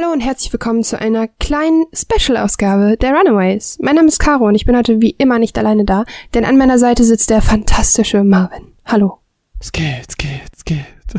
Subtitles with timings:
[0.00, 3.78] Hallo und herzlich willkommen zu einer kleinen Special-Ausgabe der Runaways.
[3.82, 6.56] Mein Name ist Caro und ich bin heute wie immer nicht alleine da, denn an
[6.56, 8.74] meiner Seite sitzt der fantastische Marvin.
[8.84, 9.18] Hallo.
[9.58, 10.84] Es geht, es geht, es geht.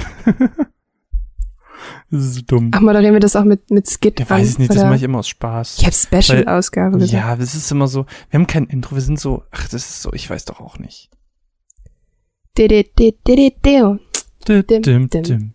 [2.09, 2.71] das ist so dumm.
[2.73, 4.85] Ach, moderieren wir das auch mit, mit Skit Ja, weiß ich nicht, das oder?
[4.85, 5.79] mache ich immer aus Spaß.
[5.79, 7.11] Ich habe Special-Ausgabe gesagt.
[7.11, 10.01] ja, das ist immer so, wir haben kein Intro, wir sind so, ach, das ist
[10.03, 11.09] so, ich weiß doch auch nicht.
[12.57, 13.51] Di-di-di-di-di-di.
[13.51, 13.99] Dim, Dim, dim, dim,
[14.49, 14.81] dim.
[14.81, 15.53] dim, dim,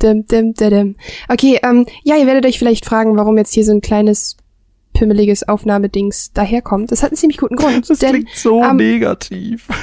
[0.00, 0.96] dim, dim, dim.
[1.28, 4.36] Okay, ähm, ja, ihr werdet euch vielleicht fragen, warum jetzt hier so ein kleines
[4.92, 6.90] pimmeliges Aufnahmedings daherkommt.
[6.90, 7.88] Das hat einen ziemlich guten Grund.
[7.88, 9.68] Das denn klingt so ähm, negativ.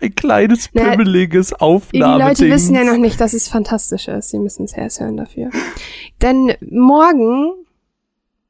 [0.00, 1.98] Ein kleines, Na, pimmeliges Die.
[1.98, 4.30] Leute wissen ja noch nicht, dass es fantastisch ist.
[4.30, 5.50] Sie müssen es erst hören dafür.
[6.22, 7.52] Denn morgen,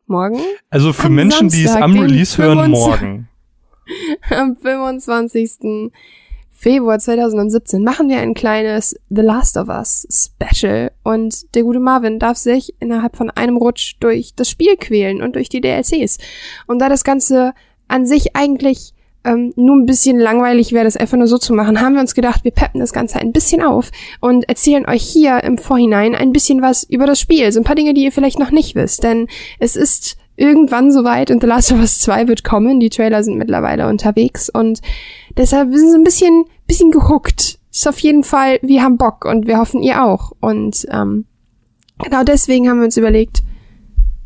[0.06, 2.78] morgen, Also für Menschen, die es Samstag, am Release hören, 25.
[3.00, 3.28] morgen.
[4.30, 5.92] am 25.
[6.58, 10.90] Februar 2017, machen wir ein kleines The Last of Us Special.
[11.02, 15.34] Und der gute Marvin darf sich innerhalb von einem Rutsch durch das Spiel quälen und
[15.34, 16.18] durch die DLCs.
[16.66, 17.52] Und da das Ganze
[17.88, 21.80] an sich eigentlich ähm, nur ein bisschen langweilig wäre, das einfach nur so zu machen,
[21.80, 23.90] haben wir uns gedacht, wir peppen das Ganze ein bisschen auf
[24.20, 27.52] und erzählen euch hier im Vorhinein ein bisschen was über das Spiel.
[27.52, 29.02] So ein paar Dinge, die ihr vielleicht noch nicht wisst.
[29.02, 32.80] Denn es ist irgendwann soweit und The Last of Us 2 wird kommen.
[32.80, 34.80] Die Trailer sind mittlerweile unterwegs und
[35.36, 37.58] deshalb sind sie ein bisschen, bisschen gehuckt.
[37.70, 40.32] Ist auf jeden Fall, wir haben Bock und wir hoffen ihr auch.
[40.40, 41.26] Und ähm,
[42.02, 43.42] genau deswegen haben wir uns überlegt,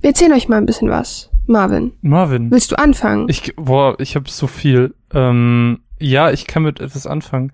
[0.01, 1.31] wir erzählen euch mal ein bisschen was.
[1.47, 2.51] Marvin, Marvin.
[2.51, 3.29] willst du anfangen?
[3.29, 4.95] Ich, boah, ich habe so viel.
[5.13, 7.53] Ähm, ja, ich kann mit etwas anfangen.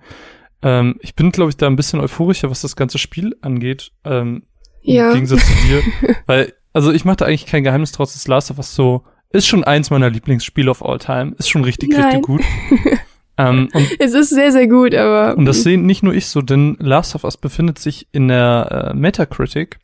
[0.61, 3.93] Ähm, ich bin, glaube ich, da ein bisschen euphorischer, was das ganze Spiel angeht.
[4.05, 4.43] Ähm,
[4.83, 5.09] Ja.
[5.09, 5.83] Im Gegensatz zu dir.
[6.27, 9.47] Weil, also ich mache da eigentlich kein Geheimnis draus, das Last of Us so ist
[9.47, 11.35] schon eins meiner Lieblingsspiele of all time.
[11.39, 12.05] Ist schon richtig, Nein.
[12.05, 12.43] richtig gut.
[13.39, 15.39] ähm, es ist sehr, sehr gut, aber.
[15.39, 18.91] und das sehen nicht nur ich so, denn Last of Us befindet sich in der
[18.93, 19.79] äh, Metacritic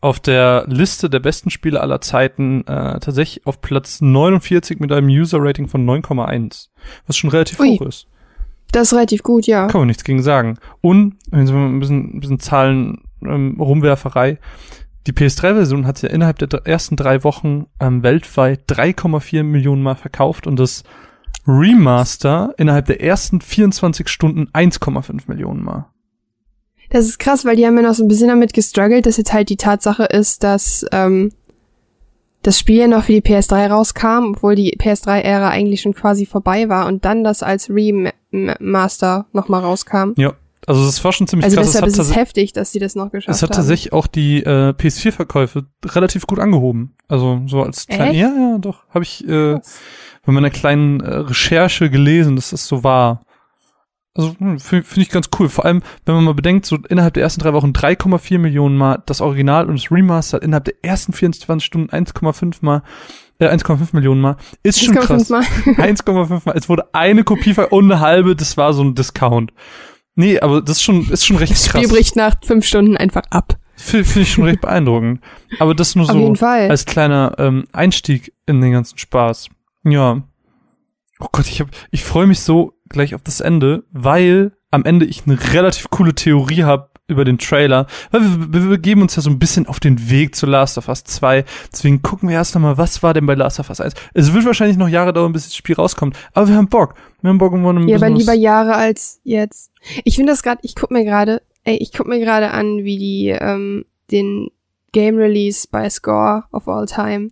[0.00, 5.08] auf der Liste der besten Spiele aller Zeiten äh, tatsächlich auf Platz 49 mit einem
[5.08, 6.68] User-Rating von 9,1.
[7.08, 7.76] Was schon relativ Ui.
[7.76, 8.06] hoch ist.
[8.70, 9.66] das ist relativ gut, ja.
[9.66, 10.58] Kann man nichts gegen sagen.
[10.80, 14.38] Und, wenn wir mal ein bisschen, ein bisschen Zahlen, ähm, Rumwerferei.
[15.06, 20.46] Die PS3-Version hat ja innerhalb der ersten drei Wochen ähm, weltweit 3,4 Millionen Mal verkauft
[20.46, 20.84] und das
[21.46, 25.86] Remaster innerhalb der ersten 24 Stunden 1,5 Millionen Mal.
[26.90, 29.32] Das ist krass, weil die haben ja noch so ein bisschen damit gestruggelt, dass jetzt
[29.32, 31.32] halt die Tatsache ist, dass ähm,
[32.42, 36.68] das Spiel ja noch für die PS3 rauskam, obwohl die PS3-Ära eigentlich schon quasi vorbei
[36.68, 40.12] war und dann das als Remaster nochmal rauskam.
[40.16, 40.34] Ja,
[40.66, 41.72] also das war schon ziemlich Also krass.
[41.72, 43.56] deshalb es ist es heftig, dass sie das noch geschafft es hat haben.
[43.56, 46.94] tatsächlich auch die äh, PS4-Verkäufe relativ gut angehoben.
[47.08, 49.80] Also so als klein, ja, ja, doch, habe ich äh, Krass.
[50.24, 53.22] bei meiner kleinen äh, Recherche gelesen, dass das so war.
[54.14, 55.48] Also hm, finde find ich ganz cool.
[55.48, 59.02] Vor allem, wenn man mal bedenkt, so innerhalb der ersten drei Wochen 3,4 Millionen Mal
[59.06, 62.82] das Original und das Remaster innerhalb der ersten 24 Stunden 1,5 Mal,
[63.38, 65.28] äh, 1,5 Millionen Mal, ist schon 1,5 krass.
[65.30, 65.42] Mal.
[65.42, 66.56] 1,5 Mal.
[66.56, 69.52] Es wurde eine Kopie und eine halbe, das war so ein Discount.
[70.14, 71.90] Nee, aber das ist schon, ist schon recht Das Spiel krass.
[71.90, 73.58] bricht nach fünf Stunden einfach ab.
[73.76, 75.20] Finde find ich schon recht beeindruckend.
[75.58, 79.48] Aber das nur so als kleiner ähm, Einstieg in den ganzen Spaß.
[79.84, 80.22] Ja.
[81.18, 85.06] Oh Gott, ich hab, ich freue mich so gleich auf das Ende, weil am Ende
[85.06, 89.22] ich eine relativ coole Theorie habe über den Trailer, weil wir, wir begeben uns ja
[89.22, 91.44] so ein bisschen auf den Weg zu Last of Us 2.
[91.70, 93.94] Deswegen gucken wir erst nochmal, was war denn bei Last of Us 1?
[94.14, 96.94] Es wird wahrscheinlich noch Jahre dauern, bis das Spiel rauskommt, aber wir haben Bock.
[97.20, 99.70] Wir haben Bock, um ein Ja, aber lieber Jahre als jetzt.
[100.04, 102.98] Ich finde das gerade, ich guck mir gerade, ey, ich guck mir gerade an, wie
[102.98, 104.48] die ähm, den
[104.92, 107.30] Game Release bei Score of All Time.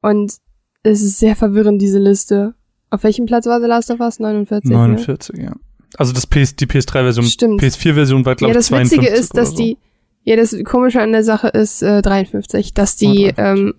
[0.00, 0.34] Und
[0.82, 2.54] es ist sehr verwirrend, diese Liste.
[2.90, 4.20] Auf welchem Platz war The Last of Us?
[4.20, 4.70] 49.
[4.70, 4.76] Ne?
[4.76, 5.52] 49, ja.
[5.98, 7.62] Also das PS, die PS3-Version, Stimmt.
[7.62, 9.56] PS4-Version war, glaube Ja, ich, das Witzige 52 ist, dass so.
[9.56, 9.78] die,
[10.24, 13.38] ja, das Komische an der Sache ist äh, 53, dass die, Oh, 53.
[13.38, 13.74] ähm,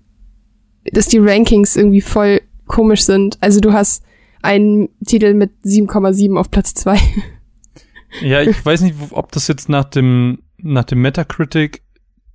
[0.91, 3.37] dass die Rankings irgendwie voll komisch sind.
[3.41, 4.03] Also du hast
[4.41, 6.99] einen Titel mit 7,7 auf Platz 2.
[8.21, 11.81] Ja, ich weiß nicht, ob das jetzt nach dem, nach dem Metacritic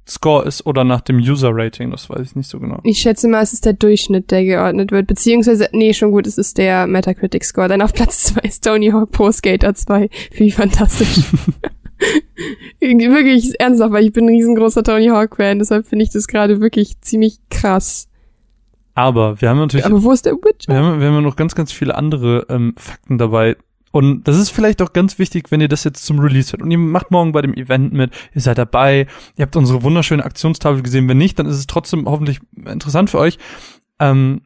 [0.09, 2.81] Score ist oder nach dem User Rating, das weiß ich nicht so genau.
[2.85, 5.07] Ich schätze mal, es ist der Durchschnitt, der geordnet wird.
[5.07, 7.69] Beziehungsweise, nee, schon gut, es ist der Metacritic Score.
[7.69, 10.09] Dann auf Platz 2 ist Tony Hawk Pro Skater 2.
[10.31, 11.21] Finde ich fantastisch.
[12.81, 16.61] wirklich ernsthaft, weil ich bin ein riesengroßer Tony Hawk Fan, deshalb finde ich das gerade
[16.61, 18.09] wirklich ziemlich krass.
[18.95, 20.73] Aber wir haben natürlich, Aber wo ist der Witcher?
[20.73, 23.57] wir haben, wir haben noch ganz, ganz viele andere ähm, Fakten dabei.
[23.93, 26.63] Und das ist vielleicht auch ganz wichtig, wenn ihr das jetzt zum Release hört.
[26.63, 29.07] Und ihr macht morgen bei dem Event mit, ihr seid dabei,
[29.37, 31.09] ihr habt unsere wunderschöne Aktionstafel gesehen.
[31.09, 33.39] Wenn nicht, dann ist es trotzdem hoffentlich interessant für euch.
[33.99, 34.43] Ähm,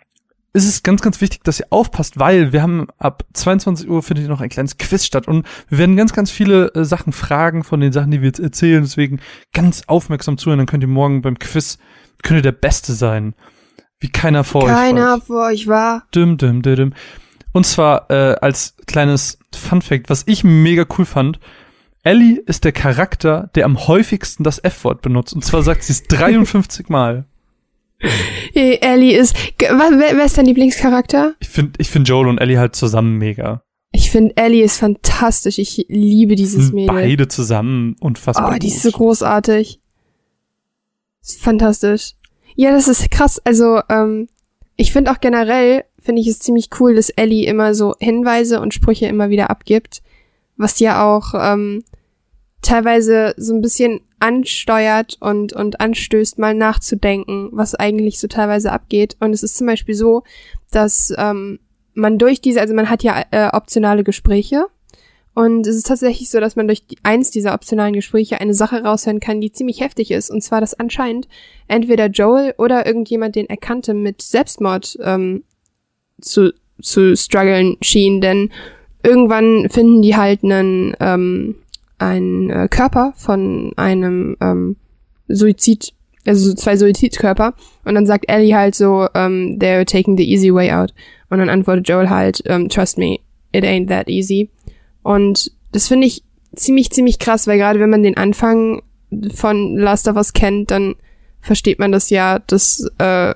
[0.54, 4.28] ist es ganz, ganz wichtig, dass ihr aufpasst, weil wir haben ab 22 Uhr findet
[4.28, 7.80] noch ein kleines Quiz statt und wir werden ganz, ganz viele äh, Sachen fragen von
[7.80, 8.82] den Sachen, die wir jetzt erzählen.
[8.82, 9.20] Deswegen
[9.52, 11.78] ganz aufmerksam zuhören, dann könnt ihr morgen beim Quiz,
[12.22, 13.34] könnt ihr der Beste sein.
[13.98, 14.84] Wie keiner vor Keiner euch war.
[14.84, 16.02] Keiner vor euch war.
[16.14, 16.92] Dim, dim, dim, dim.
[17.54, 21.38] Und zwar äh, als kleines Fun Fact, was ich mega cool fand.
[22.02, 25.34] Ellie ist der Charakter, der am häufigsten das F-Wort benutzt.
[25.34, 27.26] Und zwar sagt sie es 53 Mal.
[28.54, 29.36] Ellie ist.
[29.58, 31.34] Wer, wer ist dein Lieblingscharakter?
[31.38, 33.62] Ich finde ich find Joel und Ellie halt zusammen mega.
[33.92, 35.58] Ich finde Ellie ist fantastisch.
[35.58, 36.92] Ich liebe dieses Mädel.
[36.92, 38.52] Beide zusammen unfassbar.
[38.52, 39.80] Oh, die ist so großartig.
[41.22, 42.14] Ist fantastisch.
[42.56, 43.40] Ja, das ist krass.
[43.44, 44.28] Also, ähm,
[44.74, 48.74] ich finde auch generell, finde ich es ziemlich cool, dass Ellie immer so Hinweise und
[48.74, 50.02] Sprüche immer wieder abgibt.
[50.56, 51.82] Was ja auch ähm,
[52.62, 59.16] teilweise so ein bisschen ansteuert und, und anstößt, mal nachzudenken, was eigentlich so teilweise abgeht.
[59.20, 60.22] Und es ist zum Beispiel so,
[60.70, 61.58] dass ähm,
[61.94, 64.66] man durch diese, also man hat ja äh, optionale Gespräche
[65.34, 68.82] und es ist tatsächlich so, dass man durch die, eins dieser optionalen Gespräche eine Sache
[68.82, 70.30] raushören kann, die ziemlich heftig ist.
[70.30, 71.28] Und zwar, dass anscheinend
[71.66, 75.42] entweder Joel oder irgendjemand, den er kannte, mit Selbstmord ähm,
[76.20, 78.20] zu, zu strugglen schien.
[78.20, 78.50] Denn
[79.02, 81.56] irgendwann finden die halt einen, ähm,
[81.98, 84.76] ein äh, Körper von einem ähm,
[85.28, 85.92] Suizid,
[86.26, 87.54] also so zwei Suizidkörper.
[87.84, 90.92] Und dann sagt Ellie halt so, ähm, they're taking the easy way out.
[91.30, 93.18] Und dann antwortet Joel halt, ähm, trust me,
[93.52, 94.50] it ain't that easy.
[95.02, 96.22] Und das finde ich
[96.54, 98.82] ziemlich, ziemlich krass, weil gerade wenn man den Anfang
[99.32, 100.94] von Last of Us kennt, dann
[101.40, 103.34] versteht man das ja, dass äh,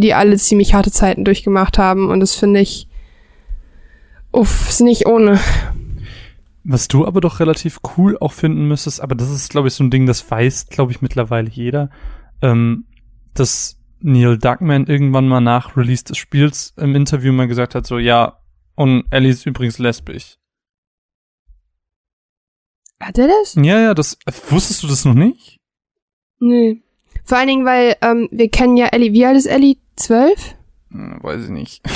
[0.00, 2.10] die alle ziemlich harte Zeiten durchgemacht haben.
[2.10, 2.88] Und das finde ich,
[4.32, 5.38] uff, ist nicht ohne.
[6.64, 9.84] Was du aber doch relativ cool auch finden müsstest, aber das ist, glaube ich, so
[9.84, 11.90] ein Ding, das weiß, glaube ich, mittlerweile jeder,
[12.42, 12.84] ähm,
[13.34, 17.98] dass Neil Duckman irgendwann mal nach Release des Spiels im Interview mal gesagt hat, so,
[17.98, 18.38] ja,
[18.74, 20.36] und Ellie ist übrigens lesbisch.
[23.00, 23.54] Hat er das?
[23.54, 24.18] Ja, ja, das,
[24.48, 25.58] wusstest du das noch nicht?
[26.38, 26.76] Nö.
[27.24, 29.76] Vor allen Dingen, weil, ähm, wir kennen ja Ellie, wie alt ist Ellie?
[30.00, 30.56] Zwölf?
[30.90, 31.82] Hm, weiß ich nicht.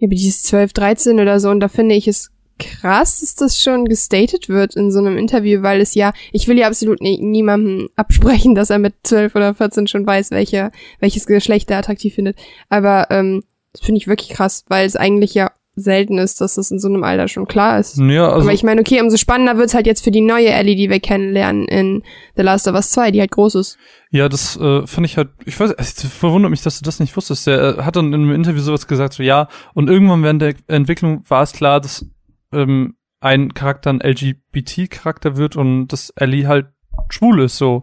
[0.00, 3.34] Ja, aber die ist zwölf, dreizehn oder so und da finde ich es krass, dass
[3.34, 7.00] das schon gestated wird in so einem Interview, weil es ja, ich will ja absolut
[7.00, 10.70] nie, niemandem absprechen, dass er mit 12 oder 14 schon weiß, welche,
[11.00, 12.36] welches Geschlecht er attraktiv findet.
[12.68, 16.70] Aber ähm, das finde ich wirklich krass, weil es eigentlich ja selten ist, dass das
[16.70, 17.98] in so einem Alter schon klar ist.
[17.98, 20.76] Ja, also Aber ich meine, okay, umso spannender wird's halt jetzt für die neue Ellie,
[20.76, 22.02] die wir kennenlernen in
[22.36, 23.78] The Last of Us 2, die halt groß ist.
[24.10, 27.16] Ja, das äh, fand ich halt, ich weiß, es verwundert mich, dass du das nicht
[27.16, 27.46] wusstest.
[27.46, 30.54] Der äh, hat dann in einem Interview sowas gesagt, so ja, und irgendwann während der
[30.66, 32.06] Entwicklung war es klar, dass
[32.52, 36.66] ähm, ein Charakter ein LGBT-Charakter wird und dass Ellie halt
[37.10, 37.82] schwul ist, so.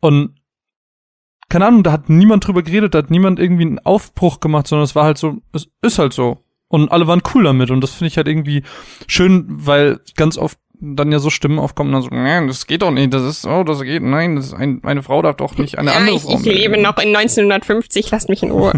[0.00, 0.40] Und
[1.50, 4.84] keine Ahnung, da hat niemand drüber geredet, da hat niemand irgendwie einen Aufbruch gemacht, sondern
[4.84, 6.38] es war halt so, es ist halt so.
[6.70, 8.62] Und alle waren cool damit und das finde ich halt irgendwie
[9.08, 12.92] schön, weil ganz oft dann ja so Stimmen aufkommen, dann so, nein, das geht doch
[12.92, 15.78] nicht, das ist so, das geht, nein, das ist ein, eine Frau darf doch nicht
[15.78, 16.38] eine ja, andere ich, Frau.
[16.38, 18.72] Ich lebe noch in 1950, lasst mich in Ruhe.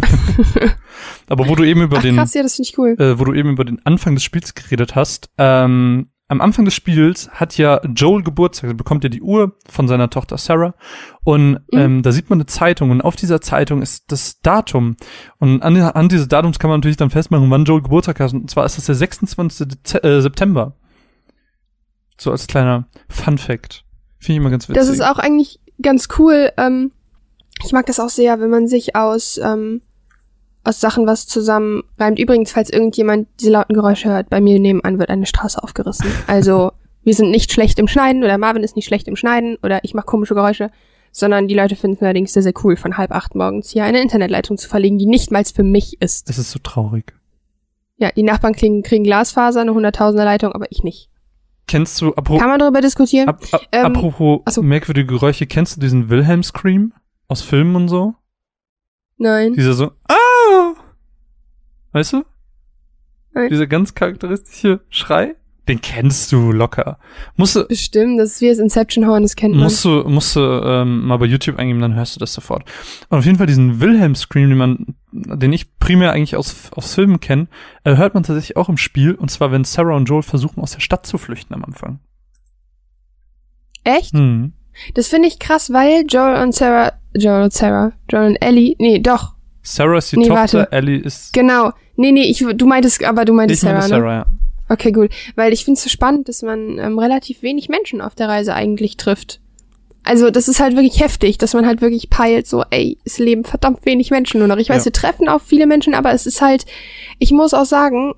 [1.29, 2.95] Aber wo du eben über Ach, den, krass, ja, das ich cool.
[2.99, 6.73] äh, wo du eben über den Anfang des Spiels geredet hast, ähm, am Anfang des
[6.73, 10.73] Spiels hat ja Joel Geburtstag, er bekommt ja die Uhr von seiner Tochter Sarah
[11.23, 11.59] und Mhm.
[11.71, 14.97] ähm, da sieht man eine Zeitung und auf dieser Zeitung ist das Datum
[15.39, 18.49] und an, an dieses Datums kann man natürlich dann festmachen, wann Joel Geburtstag hat und
[18.49, 19.67] zwar ist das der 26.
[19.67, 20.75] Dez äh, September.
[22.19, 23.85] So als kleiner Fun Fact.
[24.19, 24.79] Finde ich immer ganz witzig.
[24.79, 26.51] Das ist auch eigentlich ganz cool.
[26.57, 26.91] Ähm,
[27.65, 29.81] ich mag das auch sehr, wenn man sich aus, ähm,
[30.63, 32.19] aus Sachen was zusammenreimt.
[32.19, 36.05] Übrigens, falls irgendjemand diese lauten Geräusche hört, bei mir nebenan wird eine Straße aufgerissen.
[36.27, 36.71] Also,
[37.03, 39.93] wir sind nicht schlecht im Schneiden oder Marvin ist nicht schlecht im Schneiden oder ich
[39.93, 40.71] mache komische Geräusche,
[41.11, 44.01] sondern die Leute finden es allerdings sehr, sehr cool, von halb acht morgens hier eine
[44.01, 46.29] Internetleitung zu verlegen, die nicht mal für mich ist.
[46.29, 47.13] Das ist so traurig.
[47.97, 51.09] Ja, die Nachbarn kriegen, kriegen Glasfaser, eine hunderttausender Leitung, aber ich nicht.
[51.67, 53.29] Kennst du, apro Kann man darüber diskutieren?
[53.29, 54.61] ab, ab, Ähm, apropos so.
[54.61, 56.93] merkwürdige Geräusche, kennst du diesen Wilhelm Scream
[57.27, 58.15] aus Filmen und so?
[59.17, 59.53] Nein.
[59.53, 60.15] Dieser so, ah!
[61.93, 62.25] Weißt du?
[63.33, 63.49] Nein.
[63.49, 65.35] Dieser ganz charakteristische Schrei?
[65.69, 66.99] Den kennst du locker.
[67.37, 69.63] Musst du, Bestimmt, das ist wie das Inception Horn, das kennt man.
[69.63, 72.65] musst du, musst du ähm, mal bei YouTube eingeben, dann hörst du das sofort.
[73.07, 76.93] Und auf jeden Fall diesen Wilhelm Scream, den man, den ich primär eigentlich aus, aus
[76.93, 77.47] Filmen kenne,
[77.85, 79.15] äh, hört man tatsächlich auch im Spiel.
[79.15, 81.99] Und zwar, wenn Sarah und Joel versuchen, aus der Stadt zu flüchten am Anfang.
[83.85, 84.13] Echt?
[84.13, 84.51] Hm.
[84.95, 88.99] Das finde ich krass, weil Joel und Sarah, Joel und Sarah, Joel und Ellie, nee,
[88.99, 90.71] doch, Sarah ist die Nee, Tochter, warte.
[90.71, 91.33] Ellie ist.
[91.33, 91.71] genau.
[91.95, 94.01] Nee, nee, ich, du meintest, aber du meintest ich meine Sarah, ne?
[94.03, 94.25] Sarah, ja.
[94.69, 95.11] Okay, gut.
[95.35, 98.53] Weil ich finde es so spannend, dass man ähm, relativ wenig Menschen auf der Reise
[98.53, 99.39] eigentlich trifft.
[100.03, 103.45] Also das ist halt wirklich heftig, dass man halt wirklich peilt, so, ey, es leben
[103.45, 104.57] verdammt wenig Menschen nur noch.
[104.57, 104.85] Ich weiß, Ja.
[104.85, 106.65] wir treffen auch viele Menschen, aber es ist halt,
[107.19, 108.13] ich muss auch sagen,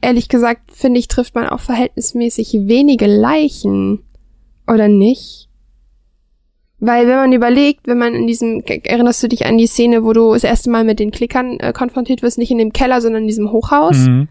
[0.00, 4.02] ehrlich gesagt, finde ich, trifft man auch verhältnismäßig wenige Leichen.
[4.66, 5.43] Oder nicht?
[6.86, 10.12] Weil wenn man überlegt, wenn man in diesem, erinnerst du dich an die Szene, wo
[10.12, 13.22] du das erste Mal mit den Klickern äh, konfrontiert wirst, nicht in dem Keller, sondern
[13.22, 13.96] in diesem Hochhaus?
[13.96, 14.28] Mhm.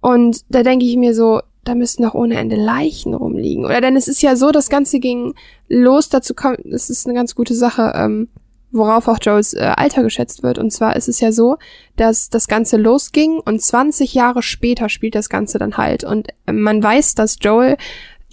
[0.00, 3.66] Und da denke ich mir so, da müssten noch ohne Ende Leichen rumliegen.
[3.66, 5.34] Oder denn es ist ja so, das Ganze ging
[5.68, 8.28] los, dazu kommt, das ist eine ganz gute Sache, ähm,
[8.70, 10.58] worauf auch Joels äh, Alter geschätzt wird.
[10.58, 11.58] Und zwar ist es ja so,
[11.96, 16.04] dass das Ganze losging und 20 Jahre später spielt das Ganze dann halt.
[16.04, 17.76] Und äh, man weiß, dass Joel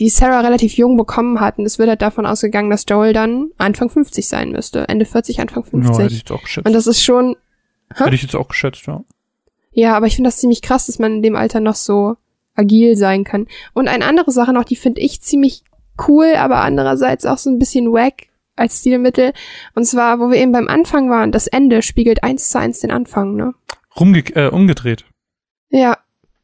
[0.02, 1.60] die Sarah relativ jung bekommen hat.
[1.60, 4.90] Und es wird halt davon ausgegangen, dass Joel dann Anfang 50 sein müsste.
[4.90, 5.98] Ende 40, Anfang Ja, 50.
[6.00, 6.68] hätte ich jetzt auch geschätzt.
[6.68, 7.36] und das ist schon,
[7.96, 8.04] hä?
[8.06, 9.04] hätte ich jetzt auch geschätzt, ja.
[9.72, 12.18] ja, aber ich finde das ziemlich krass, dass man in dem Alter noch so
[12.56, 13.48] agil sein kann.
[13.74, 15.64] Und eine andere Sache noch, die finde ich ziemlich
[16.08, 19.34] cool, aber andererseits auch so ein bisschen wack als Stilmittel.
[19.76, 22.92] Und zwar, wo wir eben beim Anfang waren, das Ende spiegelt eins zu eins den
[22.92, 23.54] Anfang, ne?
[24.00, 25.06] Rumge äh, umgedreht.
[25.70, 25.98] Ja.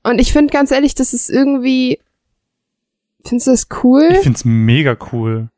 [0.04, 2.00] Und ich finde ganz ehrlich, das ist irgendwie.
[3.28, 4.10] Findest du das cool?
[4.12, 5.50] Ich find's mega cool.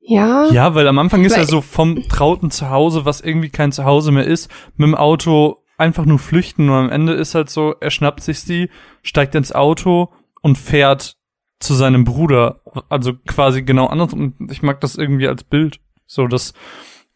[0.00, 0.46] ja.
[0.50, 4.24] Ja, weil am Anfang ist er so vom trauten Zuhause, was irgendwie kein Zuhause mehr
[4.26, 8.22] ist, mit dem Auto einfach nur flüchten und am Ende ist halt so, er schnappt
[8.22, 8.70] sich sie,
[9.02, 10.12] steigt ins Auto
[10.42, 11.16] und fährt
[11.60, 12.60] zu seinem Bruder.
[12.88, 15.80] Also quasi genau anders und ich mag das irgendwie als Bild.
[16.06, 16.54] So, dass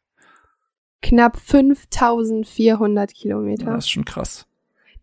[1.01, 3.65] Knapp 5400 Kilometer.
[3.65, 4.45] Das ist schon krass.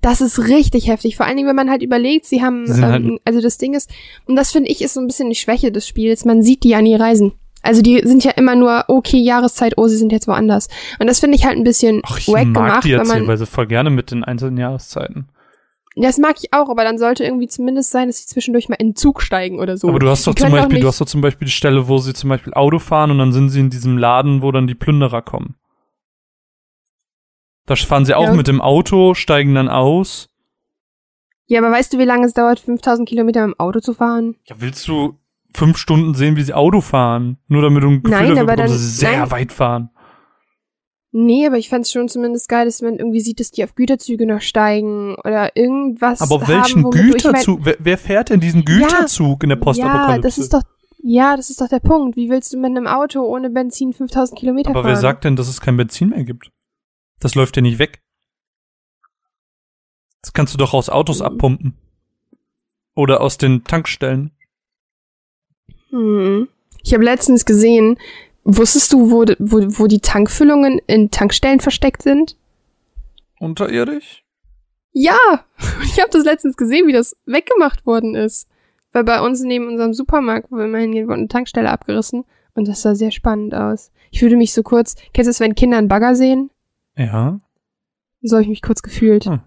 [0.00, 1.16] Das ist richtig heftig.
[1.16, 3.90] Vor allen Dingen, wenn man halt überlegt, sie haben, halt- ähm, also das Ding ist,
[4.26, 6.68] und das finde ich ist so ein bisschen die Schwäche des Spiels, man sieht die
[6.68, 7.33] ja nie reisen.
[7.62, 10.69] Also die sind ja immer nur, okay, Jahreszeit, oh, sie sind jetzt woanders.
[11.00, 13.47] Und das finde ich halt ein bisschen Ach, ich wack mag gemacht, die man, Erzählweise
[13.47, 15.29] voll gerne mit den einzelnen Jahreszeiten.
[15.97, 18.91] das mag ich auch, aber dann sollte irgendwie zumindest sein, dass sie zwischendurch mal in
[18.91, 19.88] den Zug steigen oder so.
[19.88, 22.15] aber du hast doch zum Beispiel, du hast doch zum Beispiel die Stelle, wo sie
[22.15, 25.23] zum Beispiel Auto fahren und dann sind sie in diesem Laden, wo dann die Plünderer
[25.23, 25.57] kommen.
[27.67, 28.33] Da fahren sie auch Ja.
[28.35, 30.31] mit dem Auto, steigen dann aus.
[31.47, 34.37] Ja, aber weißt du, wie lange es dauert, 5000 Kilometer mit dem Auto zu fahren?
[34.45, 35.19] Ja, willst du
[35.59, 37.38] fünf Stunden sehen, wie sie Auto fahren?
[37.49, 39.31] Nur damit du ein Gefühl Nein, dafür aber bekommst, dann- dass sie sehr nein.
[39.31, 39.91] weit fahren.
[41.11, 44.27] Nee, aber ich fänd's schon zumindest geil, dass man irgendwie sieht, dass die auf Güterzüge
[44.27, 47.61] noch steigen oder irgendwas Aber auf welchen du- ich mein- Güterzug?
[47.65, 50.17] wer, wer fährt denn diesen Güterzug in der Postapokalypse?
[50.17, 50.62] Ja, das ist doch,
[51.03, 52.17] ja, das ist doch der Punkt.
[52.17, 54.91] Wie willst du mit einem Auto ohne Benzin 5000 Kilometer Aber fahren?
[54.93, 56.50] wer sagt denn, dass es kein Benzin mehr gibt?
[57.21, 58.03] Das läuft ja nicht weg.
[60.23, 61.27] Das kannst du doch aus Autos Mhm.
[61.27, 61.75] abpumpen.
[62.95, 64.33] Oder aus den Tankstellen.
[65.90, 66.49] Hm.
[66.83, 67.99] Ich habe letztens gesehen,
[68.45, 72.37] wusstest du, wo, wo, wo die Tankfüllungen in Tankstellen versteckt sind?
[73.38, 74.25] Unterirdisch?
[74.92, 75.18] Ja,
[75.85, 78.49] ich habe das letztens gesehen, wie das weggemacht worden ist.
[78.92, 82.66] Weil bei uns neben unserem Supermarkt, wo wir immer hingehen, wurde eine Tankstelle abgerissen und
[82.66, 83.90] das sah sehr spannend aus.
[84.11, 86.50] Ich fühlte mich so kurz, kennst du es, wenn Kinder einen Bagger sehen?
[86.97, 87.38] Ja.
[88.23, 89.26] So habe ich mich kurz gefühlt.
[89.26, 89.40] Hm.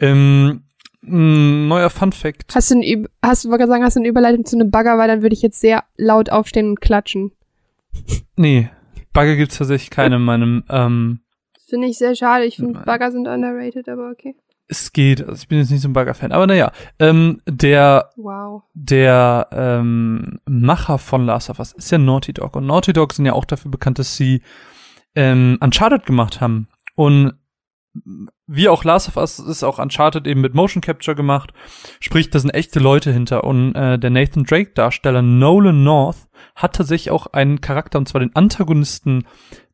[0.00, 0.63] Ähm,
[1.06, 2.54] ein neuer Fun Fact.
[2.54, 5.08] Hast du, ein, hast du, wollte sagen, hast du eine Überleitung zu einem Bagger, weil
[5.08, 7.32] dann würde ich jetzt sehr laut aufstehen und klatschen.
[8.36, 8.70] Nee,
[9.12, 11.20] Bagger gibt's tatsächlich keine in meinem, ähm,
[11.54, 12.44] Das finde ich sehr schade.
[12.44, 12.80] Ich finde.
[12.80, 14.34] Bagger sind underrated, aber okay.
[14.66, 15.20] es geht.
[15.20, 16.32] Also ich bin jetzt nicht so ein Bagger-Fan.
[16.32, 18.62] Aber naja, ähm, der Wow.
[18.74, 22.56] der ähm, Macher von Last of Us ist ja Naughty Dog.
[22.56, 24.42] Und Naughty Dog sind ja auch dafür bekannt, dass sie
[25.14, 26.66] ähm, Uncharted gemacht haben.
[26.96, 27.34] Und
[28.46, 31.52] wie auch Last of Us ist auch Uncharted eben mit Motion Capture gemacht.
[32.00, 33.44] Sprich, da sind echte Leute hinter.
[33.44, 38.34] Und äh, der Nathan Drake-Darsteller Nolan North hat tatsächlich auch einen Charakter, und zwar den
[38.34, 39.24] Antagonisten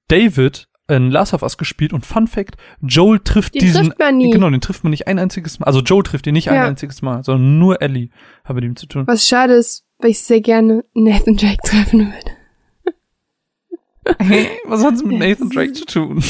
[0.09, 1.93] David in Last of Us gespielt.
[1.93, 3.87] Und Fun Fact, Joel trifft Den diesen...
[3.87, 4.31] trifft man nie.
[4.31, 5.67] Genau, den trifft man nicht ein einziges Mal.
[5.67, 6.67] Also Joel trifft ihn nicht ein Ja.
[6.67, 8.11] einziges Mal, sondern nur Ellie
[8.45, 9.07] hat mit ihm zu tun.
[9.07, 12.37] Was schade ist, weil ich sehr gerne Nathan Drake treffen würde.
[14.19, 16.25] Hey, was hat's mit Nathan Drake zu tun?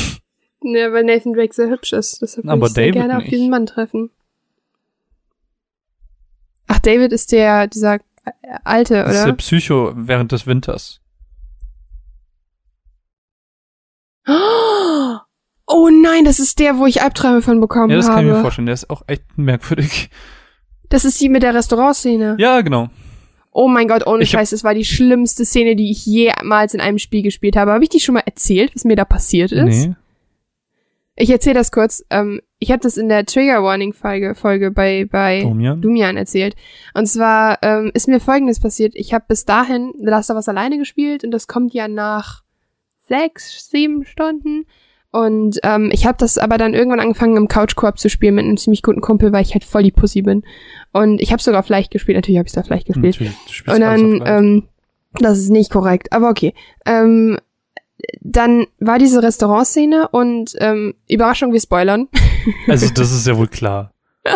[0.63, 2.21] Ja, weil Nathan Drake sehr hübsch ist.
[2.23, 3.33] Deshalb würde Aber ich sehr David gerne auf nicht.
[3.33, 4.11] diesen Mann treffen.
[6.67, 8.01] Ach, David ist der, dieser äh,
[8.65, 9.37] alte, Das ist der oder?
[9.37, 11.01] Psycho während des Winters.
[15.73, 18.17] Oh nein, das ist der, wo ich Albträume von bekommen Ja, das habe.
[18.17, 18.67] kann ich mir vorstellen.
[18.67, 20.11] Der ist auch echt merkwürdig.
[20.89, 22.35] Das ist die mit der Restaurantszene.
[22.41, 22.89] Ja, genau.
[23.53, 26.81] Oh mein Gott, ohne Ich Scheiß, das war die schlimmste Szene, die ich jemals in
[26.81, 27.71] einem Spiel gespielt habe.
[27.71, 29.87] Habe ich die schon mal erzählt, was mir da passiert ist?
[29.87, 29.95] Nee.
[31.17, 32.05] Ich erzähle das kurz.
[32.11, 35.81] Ähm, ich habe das in der Trigger Warning Folge, Folge bei bei Domian?
[35.81, 36.57] Dumian erzählt.
[36.95, 38.93] Und zwar ähm, ist mir Folgendes passiert.
[38.95, 42.43] Ich habe bis dahin The Last of Us alleine gespielt und das kommt ja nach
[43.09, 44.67] sechs, sieben Stunden.
[45.13, 48.45] Und ähm, ich habe das aber dann irgendwann angefangen im Couch Koop zu spielen mit
[48.45, 50.45] einem ziemlich guten Kumpel, weil ich halt voll die Pussy bin.
[50.93, 52.17] Und ich habe sogar auf leicht gespielt.
[52.17, 53.21] Natürlich habe ich da leicht gespielt.
[53.21, 54.69] Natürlich, du Und dann, auf ähm,
[55.15, 56.55] das ist nicht korrekt, aber okay.
[56.87, 57.39] Ähm,
[58.21, 62.09] dann war diese Restaurantszene und ähm, Überraschung, wir spoilern.
[62.67, 63.93] Also, das ist ja wohl klar.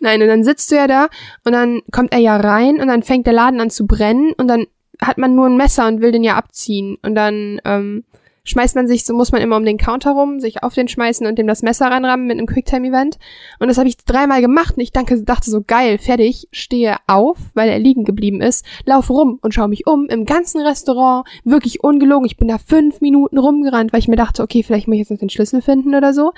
[0.00, 1.08] Nein, und dann sitzt du ja da
[1.44, 4.48] und dann kommt er ja rein und dann fängt der Laden an zu brennen und
[4.48, 4.66] dann
[5.00, 6.96] hat man nur ein Messer und will den ja abziehen.
[7.02, 8.04] Und dann ähm,
[8.48, 11.26] schmeißt man sich, so muss man immer um den Counter rum, sich auf den schmeißen
[11.26, 13.18] und dem das Messer reinrammen mit einem Quicktime-Event.
[13.58, 17.38] Und das habe ich dreimal gemacht und ich danke, dachte so, geil, fertig, stehe auf,
[17.54, 21.84] weil er liegen geblieben ist, lauf rum und schaue mich um im ganzen Restaurant, wirklich
[21.84, 22.26] ungelogen.
[22.26, 25.10] Ich bin da fünf Minuten rumgerannt, weil ich mir dachte, okay, vielleicht muss ich jetzt
[25.10, 26.32] noch den Schlüssel finden oder so.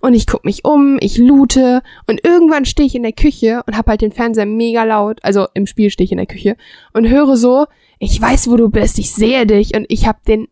[0.00, 3.76] Und ich guck mich um, ich loote und irgendwann stehe ich in der Küche und
[3.76, 6.56] hab halt den Fernseher mega laut, also im Spiel stehe ich in der Küche
[6.92, 7.66] und höre so,
[7.98, 10.48] ich weiß, wo du bist, ich sehe dich und ich hab den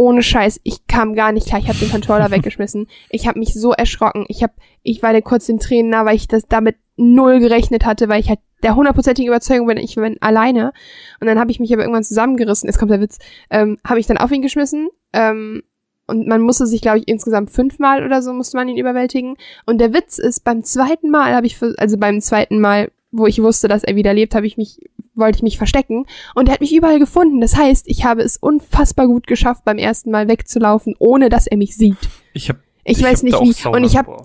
[0.00, 2.86] ohne Scheiß, ich kam gar nicht klar, ich hab den Controller weggeschmissen.
[3.10, 4.24] Ich hab mich so erschrocken.
[4.28, 4.52] Ich hab
[4.82, 8.20] ich war da kurz den Tränen nah, weil ich das damit null gerechnet hatte, weil
[8.20, 10.72] ich halt der hundertprozentigen Überzeugung bin, ich bin alleine.
[11.20, 12.66] Und dann habe ich mich aber irgendwann zusammengerissen.
[12.66, 13.18] Jetzt kommt der Witz.
[13.50, 14.88] Ähm, habe ich dann auf ihn geschmissen.
[15.12, 15.62] Ähm,
[16.06, 19.36] und man musste sich, glaube ich, insgesamt fünfmal oder so musste man ihn überwältigen.
[19.64, 23.42] Und der Witz ist, beim zweiten Mal habe ich, also beim zweiten Mal, wo ich
[23.42, 24.78] wusste, dass er wieder lebt, habe ich mich,
[25.14, 26.06] wollte ich mich verstecken.
[26.34, 27.40] Und er hat mich überall gefunden.
[27.40, 31.56] Das heißt, ich habe es unfassbar gut geschafft, beim ersten Mal wegzulaufen, ohne dass er
[31.56, 31.98] mich sieht.
[32.32, 33.68] Ich hab, Ich, weiß hab nicht wie.
[33.68, 34.16] Und ich habe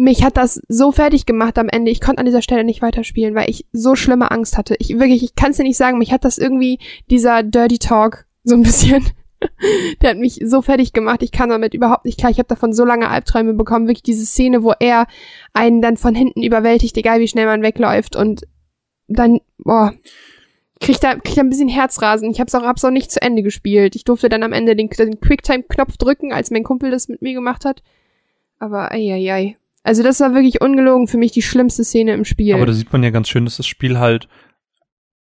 [0.00, 1.90] mich hat das so fertig gemacht am Ende.
[1.90, 4.76] Ich konnte an dieser Stelle nicht weiterspielen, weil ich so schlimme Angst hatte.
[4.78, 5.98] Ich wirklich, ich kann es dir nicht sagen.
[5.98, 6.78] Mich hat das irgendwie
[7.10, 9.04] dieser Dirty Talk so ein bisschen.
[10.02, 11.22] Der hat mich so fertig gemacht.
[11.22, 12.30] Ich kann damit überhaupt nicht klar.
[12.30, 13.86] Ich habe davon so lange Albträume bekommen.
[13.86, 15.06] Wirklich diese Szene, wo er
[15.52, 18.42] einen dann von hinten überwältigt, egal wie schnell man wegläuft und
[19.06, 19.94] dann, boah,
[20.80, 22.30] krieg da, krieg da ein bisschen Herzrasen.
[22.30, 23.96] Ich hab's auch, hab's auch nicht zu Ende gespielt.
[23.96, 27.34] Ich durfte dann am Ende den, den Quicktime-Knopf drücken, als mein Kumpel das mit mir
[27.34, 27.82] gemacht hat.
[28.58, 29.56] Aber ei.
[29.82, 32.54] Also das war wirklich ungelogen für mich die schlimmste Szene im Spiel.
[32.54, 34.28] Aber da sieht man ja ganz schön, dass das Spiel halt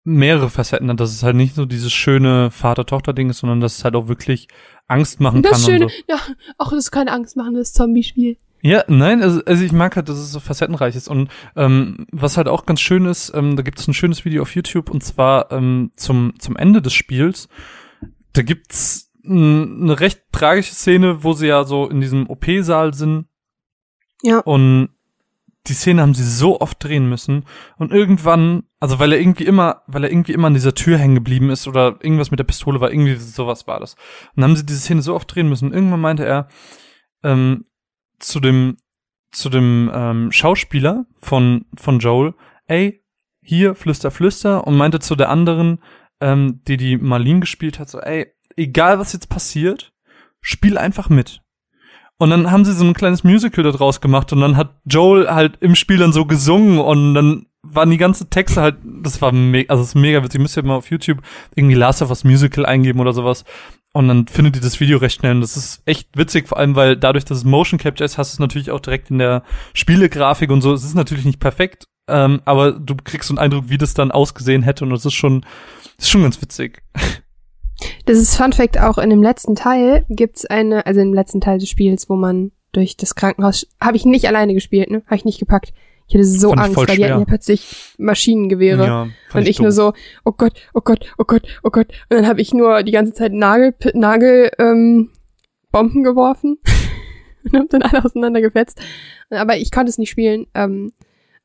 [0.08, 3.84] mehrere Facetten hat, dass es halt nicht so dieses schöne Vater-Tochter-Ding ist, sondern dass es
[3.84, 4.48] halt auch wirklich
[4.86, 6.02] Angst machen das kann Schöne, und so.
[6.08, 6.18] ja,
[6.56, 8.38] auch das ist keine Angst machen, das Zombie-Spiel.
[8.60, 11.08] Ja, nein, also, also ich mag halt, dass es so facettenreich ist.
[11.08, 14.42] Und ähm, was halt auch ganz schön ist, ähm, da gibt es ein schönes Video
[14.42, 17.48] auf YouTube und zwar ähm, zum, zum Ende des Spiels.
[18.32, 23.26] Da gibt's eine recht tragische Szene, wo sie ja so in diesem OP-Saal sind.
[24.22, 24.40] Ja.
[24.40, 24.88] Und
[25.66, 27.44] die Szene haben sie so oft drehen müssen.
[27.76, 31.14] Und irgendwann, also weil er irgendwie immer, weil er irgendwie immer an dieser Tür hängen
[31.14, 33.94] geblieben ist oder irgendwas mit der Pistole war, irgendwie sowas war das.
[34.34, 35.68] Und dann haben sie diese Szene so oft drehen müssen.
[35.68, 36.48] Und irgendwann meinte er,
[37.22, 37.66] ähm,
[38.18, 38.76] zu dem
[39.30, 42.34] zu dem ähm, Schauspieler von von Joel,
[42.66, 43.04] ey,
[43.42, 45.82] hier flüster flüster und meinte zu der anderen,
[46.20, 49.92] ähm, die die Marlene gespielt hat, so, ey, egal was jetzt passiert,
[50.40, 51.42] spiel einfach mit.
[52.18, 55.30] Und dann haben sie so ein kleines Musical da draus gemacht und dann hat Joel
[55.30, 59.32] halt im Spiel dann so gesungen und dann waren die ganzen Texte halt, das war
[59.32, 60.38] mega, also das ist mega witzig.
[60.38, 61.22] Ihr müsst ja mal auf YouTube
[61.54, 63.44] irgendwie Last of Us Musical eingeben oder sowas.
[63.92, 65.32] Und dann findet ihr das Video recht schnell.
[65.34, 68.32] Und das ist echt witzig, vor allem, weil dadurch, dass es Motion Capture ist, hast
[68.32, 69.42] du es natürlich auch direkt in der
[69.74, 70.72] Spielegrafik und so.
[70.72, 74.10] Es ist natürlich nicht perfekt, ähm, aber du kriegst so einen Eindruck, wie das dann
[74.10, 74.84] ausgesehen hätte.
[74.84, 75.42] Und das ist schon,
[75.96, 76.82] das ist schon ganz witzig.
[78.06, 81.58] Das ist Fun Fact auch in dem letzten Teil gibt's eine, also im letzten Teil
[81.58, 85.02] des Spiels, wo man durch das Krankenhaus, habe ich nicht alleine gespielt, ne?
[85.06, 85.72] Habe ich nicht gepackt.
[86.06, 87.10] Ich hatte so Fand ich Angst, weil die schwer.
[87.10, 88.86] hatten ja plötzlich Maschinengewehre.
[88.86, 89.62] Ja, und ich, doof.
[89.62, 89.92] nur so,
[90.24, 91.88] oh Gott, oh Gott, oh Gott, oh Gott.
[92.08, 95.10] Und dann habe ich nur die ganze Zeit Nagel, Nagel, ähm,
[95.70, 96.58] Bomben geworfen
[97.44, 98.80] und hab dann alle auseinandergefetzt.
[99.30, 100.46] Aber ich konnte es nicht spielen.
[100.54, 100.92] Ähm,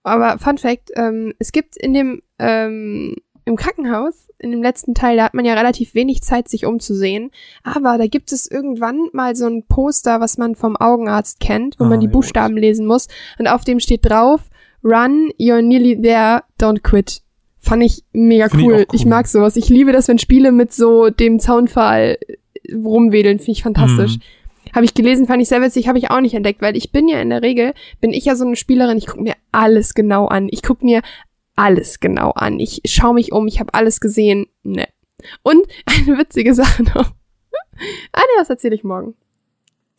[0.01, 5.17] aber Fun Fact, ähm, es gibt in dem, ähm, im Krankenhaus, in dem letzten Teil,
[5.17, 7.31] da hat man ja relativ wenig Zeit, sich umzusehen.
[7.63, 11.85] Aber da gibt es irgendwann mal so ein Poster, was man vom Augenarzt kennt, wo
[11.85, 13.07] Ah, man die Buchstaben lesen muss.
[13.39, 14.49] Und auf dem steht drauf,
[14.83, 17.21] Run, you're nearly there, don't quit.
[17.59, 18.85] Fand ich mega Find ich cool.
[18.91, 19.09] Ich, cool.
[19.09, 19.55] mag sowas.
[19.55, 23.39] Ich liebe das, wenn Spiele mit so dem Zaunpfahl äh, rumwedeln.
[23.39, 24.17] Finde ich fantastisch.
[24.17, 24.21] Mhm.
[24.75, 27.07] Habe ich gelesen, fand ich sehr witzig, habe ich auch nicht entdeckt, weil ich bin
[27.07, 30.25] ja in der Regel, bin ich ja so eine Spielerin, ich gucke mir alles genau
[30.27, 30.47] an.
[30.51, 31.01] Ich gucke mir
[31.55, 32.59] alles genau an.
[32.59, 34.47] Ich schaue mich um, ich habe alles gesehen.
[34.63, 34.87] Ne.
[35.43, 37.11] Und eine witzige Sache noch.
[38.11, 39.15] Ah, nee, das erzähle ich morgen.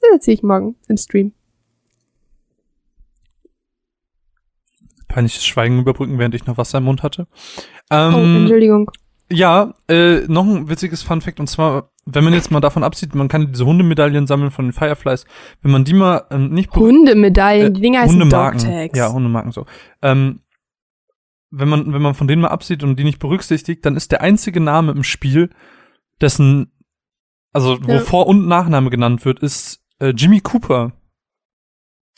[0.00, 1.32] Das erzähle ich morgen im Stream.
[5.08, 7.26] Peinliches Schweigen überbrücken, während ich noch Wasser im Mund hatte.
[7.90, 8.90] oh, Ähm, Entschuldigung.
[9.30, 13.14] ja, äh, noch ein witziges Fun Fact, und zwar, wenn man jetzt mal davon absieht,
[13.14, 15.24] man kann diese Hundemedaillen sammeln von den Fireflies,
[15.62, 18.60] wenn man die mal ähm, nicht Hundemedaillen, die Dinger heißen Hundemarken.
[18.60, 18.98] Dogtags.
[18.98, 19.66] Ja, Hundemarken so.
[20.02, 20.40] Ähm,
[21.56, 24.20] wenn man, wenn man von denen mal absieht und die nicht berücksichtigt, dann ist der
[24.20, 25.50] einzige Name im Spiel,
[26.20, 26.72] dessen,
[27.52, 28.00] also wo Ja.
[28.00, 30.92] Vor- und Nachname genannt wird, ist äh, Jimmy Cooper.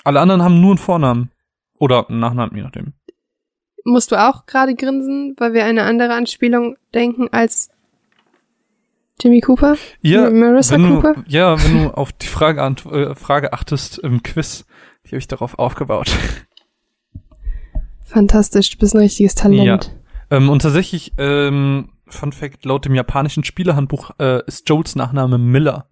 [0.05, 1.31] Alle anderen haben nur einen Vornamen.
[1.79, 2.95] Oder einen Nachnamen, je nachdem.
[3.85, 7.71] Musst du auch gerade grinsen, weil wir eine andere Anspielung denken als
[9.21, 9.77] Jimmy Cooper?
[10.01, 11.15] Ja, Marissa wenn Cooper?
[11.15, 14.65] Du, ja, wenn du auf die Frage, äh, Frage achtest im Quiz,
[15.05, 16.11] die habe ich darauf aufgebaut.
[18.07, 19.95] Fantastisch, du bist ein richtiges Talent.
[20.31, 25.89] Ähm, und tatsächlich, ähm, Fun Fact, laut dem japanischen Spielehandbuch äh, ist Joels Nachname Miller.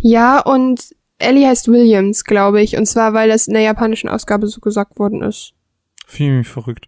[0.00, 2.76] Ja, und Ellie heißt Williams, glaube ich.
[2.76, 5.52] Und zwar, weil das in der japanischen Ausgabe so gesagt worden ist.
[6.06, 6.86] Finde ich verrückt.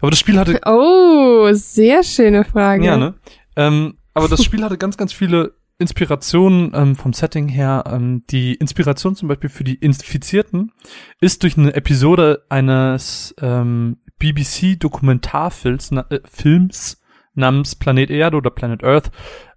[0.00, 2.84] Aber das Spiel hatte, Oh, sehr schöne Frage.
[2.86, 3.14] ja, ne?
[3.56, 7.84] Ähm, aber das Spiel hatte ganz, ganz viele Inspirationen ähm, vom Setting her.
[7.86, 10.72] Ähm, die Inspiration zum Beispiel für die Infizierten
[11.20, 17.00] ist durch eine Episode eines ähm, BBC-Dokumentarfilms na, äh, Films
[17.34, 19.10] namens Planet Erde oder Planet Earth.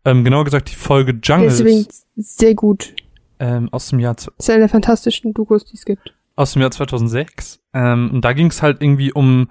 [0.05, 2.93] Ähm, genauer gesagt die Folge Jungles Deswegen sehr gut.
[3.39, 6.13] ähm, aus dem Jahr Das ist eine der fantastischen Dokus, die es gibt.
[6.35, 7.59] aus dem Jahr 2006.
[7.73, 9.49] Ähm, und da ging es halt irgendwie um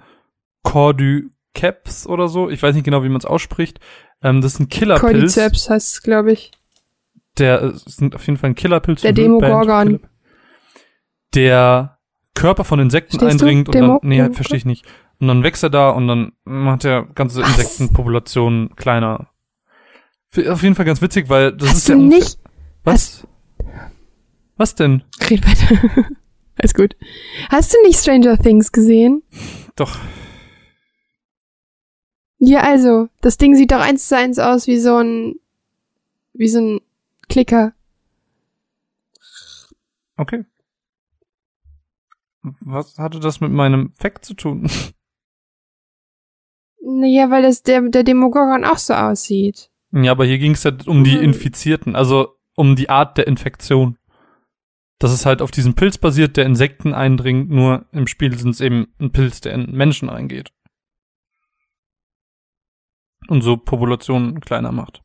[0.63, 2.49] Cordyceps oder so.
[2.49, 3.79] Ich weiß nicht genau, wie man es ausspricht.
[4.21, 5.11] Ähm, das ist ein Killerpilz.
[5.35, 6.51] Cordyceps heißt es, glaube ich.
[7.37, 9.01] Der äh, ist auf jeden Fall ein Killerpilz.
[9.01, 9.99] Der Demogorgon.
[11.33, 11.97] Der
[12.33, 13.45] Körper von Insekten Verstehst du?
[13.45, 14.85] eindringt und dann, nee, verstehe ich nicht.
[15.19, 17.49] Und dann wächst er da und dann macht er ganze Was?
[17.49, 19.27] Insektenpopulationen kleiner.
[20.49, 22.37] Auf jeden Fall ganz witzig, weil das Hast ist ja nicht?
[22.83, 23.27] Was?
[24.55, 25.03] Was denn?
[25.29, 26.07] Red weiter.
[26.57, 26.95] Alles gut.
[27.49, 29.23] Hast du nicht Stranger Things gesehen?
[29.75, 29.97] Doch.
[32.39, 35.35] Ja, also, das Ding sieht doch eins zu eins aus wie so ein,
[36.33, 36.81] wie so ein
[37.29, 37.73] Klicker.
[40.15, 40.45] Okay.
[42.41, 44.69] Was hatte das mit meinem Fact zu tun?
[46.89, 49.69] Naja, weil das der, der Demogorgon auch so aussieht.
[49.91, 51.23] Ja, aber hier ging es ja um die Mhm.
[51.23, 53.97] Infizierten, also um die Art der Infektion.
[54.97, 58.61] Das ist halt auf diesen Pilz basiert, der Insekten eindringt, nur im Spiel sind es
[58.61, 60.53] eben ein Pilz, der in Menschen reingeht.
[63.27, 65.03] Und so Populationen kleiner macht.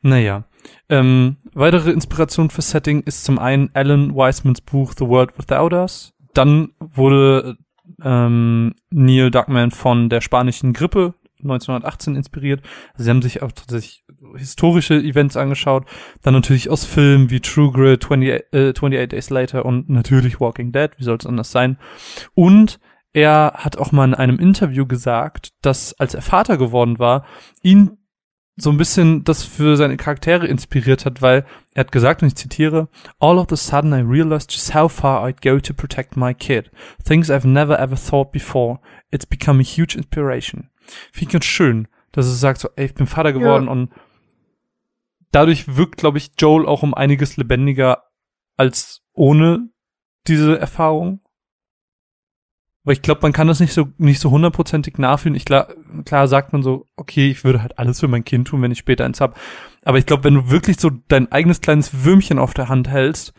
[0.00, 0.44] Naja.
[0.88, 6.12] Ähm, weitere Inspiration für Setting ist zum einen Alan Weismans Buch The World Without Us.
[6.34, 7.56] Dann wurde
[8.02, 12.62] ähm, Neil Duckman von der spanischen Grippe 1918 inspiriert.
[12.96, 14.04] Sie haben sich auch tatsächlich
[14.36, 15.86] historische Events angeschaut.
[16.22, 20.72] Dann natürlich aus Filmen wie True Grit, 28, äh, 28 Days Later und natürlich Walking
[20.72, 20.90] Dead.
[20.96, 21.78] Wie soll es anders sein?
[22.34, 22.80] Und
[23.12, 27.24] er hat auch mal in einem Interview gesagt, dass als er Vater geworden war,
[27.62, 27.98] ihn
[28.56, 32.36] so ein bisschen das für seine Charaktere inspiriert hat, weil er hat gesagt, und ich
[32.36, 32.88] zitiere,
[33.18, 36.70] All of a sudden I realized just how far I'd go to protect my kid.
[37.04, 38.78] Things I've never ever thought before.
[39.10, 40.70] It's become a huge inspiration.
[41.12, 43.72] Finde ich ganz schön, dass er sagt so, ey, ich bin Vater geworden Ja.
[43.72, 43.90] und
[45.32, 48.04] dadurch wirkt, glaube ich, Joel auch um einiges lebendiger
[48.56, 49.68] als ohne
[50.28, 51.20] diese Erfahrung.
[52.84, 55.34] Aber ich glaube, man kann das nicht so nicht so hundertprozentig nachfühlen.
[55.34, 55.68] Ich klar,
[56.04, 58.78] klar sagt man so, okay, ich würde halt alles für mein Kind tun, wenn ich
[58.78, 59.38] später eins hab.
[59.84, 63.32] Aber ich glaube, wenn du wirklich so dein eigenes kleines Würmchen auf der Hand hältst,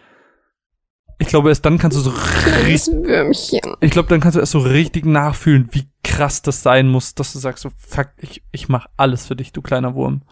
[1.20, 3.76] ich glaube, erst dann kannst du so Würmchen.
[3.80, 7.34] ich glaube, dann kannst du erst so richtig nachfühlen, wie krass das sein muss, dass
[7.34, 10.24] du sagst so, fuck, ich, ich mach alles für dich, du kleiner Wurm.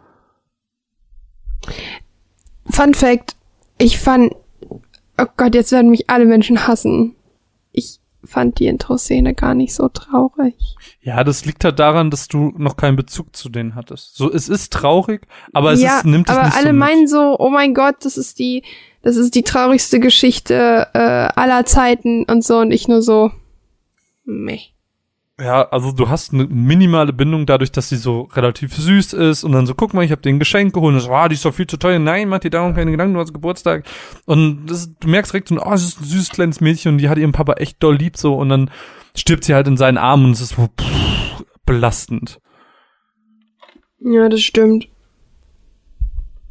[2.70, 3.36] Fun Fact.
[3.78, 4.34] Ich fand,
[4.70, 7.16] oh Gott, jetzt werden mich alle Menschen hassen.
[7.72, 10.56] Ich fand die Intro-Szene gar nicht so traurig.
[11.02, 14.16] Ja, das liegt halt daran, dass du noch keinen Bezug zu denen hattest.
[14.16, 17.08] So, es ist traurig, aber es ja, ist, nimmt es aber nicht alle so meinen
[17.08, 18.64] so, oh mein Gott, das ist die,
[19.02, 23.32] das ist die traurigste Geschichte äh, aller Zeiten und so und ich nur so,
[24.26, 24.73] meh.
[25.44, 29.52] Ja, also du hast eine minimale Bindung dadurch, dass sie so relativ süß ist und
[29.52, 31.44] dann so, guck mal, ich habe dir ein Geschenk geholt und so, ah, die ist
[31.44, 32.00] doch viel zu teuer.
[32.00, 33.86] Nein, mach dir darum keine Gedanken, du hast Geburtstag.
[34.26, 37.10] Und das, du merkst direkt so, oh, das ist ein süßes kleines Mädchen und die
[37.10, 38.72] hat ihren Papa echt doll lieb so und dann
[39.16, 42.40] stirbt sie halt in seinen Armen und es ist so pff, belastend.
[44.00, 44.88] Ja, das stimmt.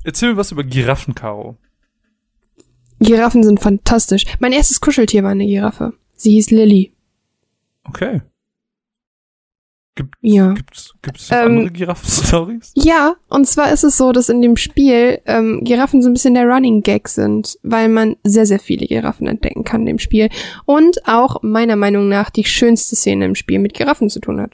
[0.04, 1.56] Erzähl mir was über Giraffen, Caro.
[3.00, 4.26] Giraffen sind fantastisch.
[4.38, 5.94] Mein erstes Kuscheltier war eine Giraffe.
[6.14, 6.92] Sie hieß Lilly.
[7.84, 8.20] Okay.
[9.94, 10.54] Gibt, Ja.
[10.54, 12.72] Gibt's, gibt's Ähm, andere Giraffen-Stories?
[12.76, 16.32] Ja, und zwar ist es so, dass in dem Spiel ähm, Giraffen so ein bisschen
[16.32, 20.30] der Running Gag sind, weil man sehr, sehr viele Giraffen entdecken kann in dem Spiel.
[20.64, 24.52] Und auch meiner Meinung nach die schönste Szene im Spiel mit Giraffen zu tun hat.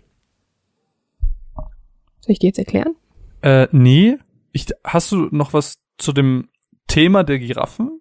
[2.20, 2.96] Soll ich dir jetzt erklären?
[3.42, 4.16] Äh, nee.
[4.50, 6.48] Ich, hast du noch was zu dem
[6.88, 8.00] Thema der Giraffen?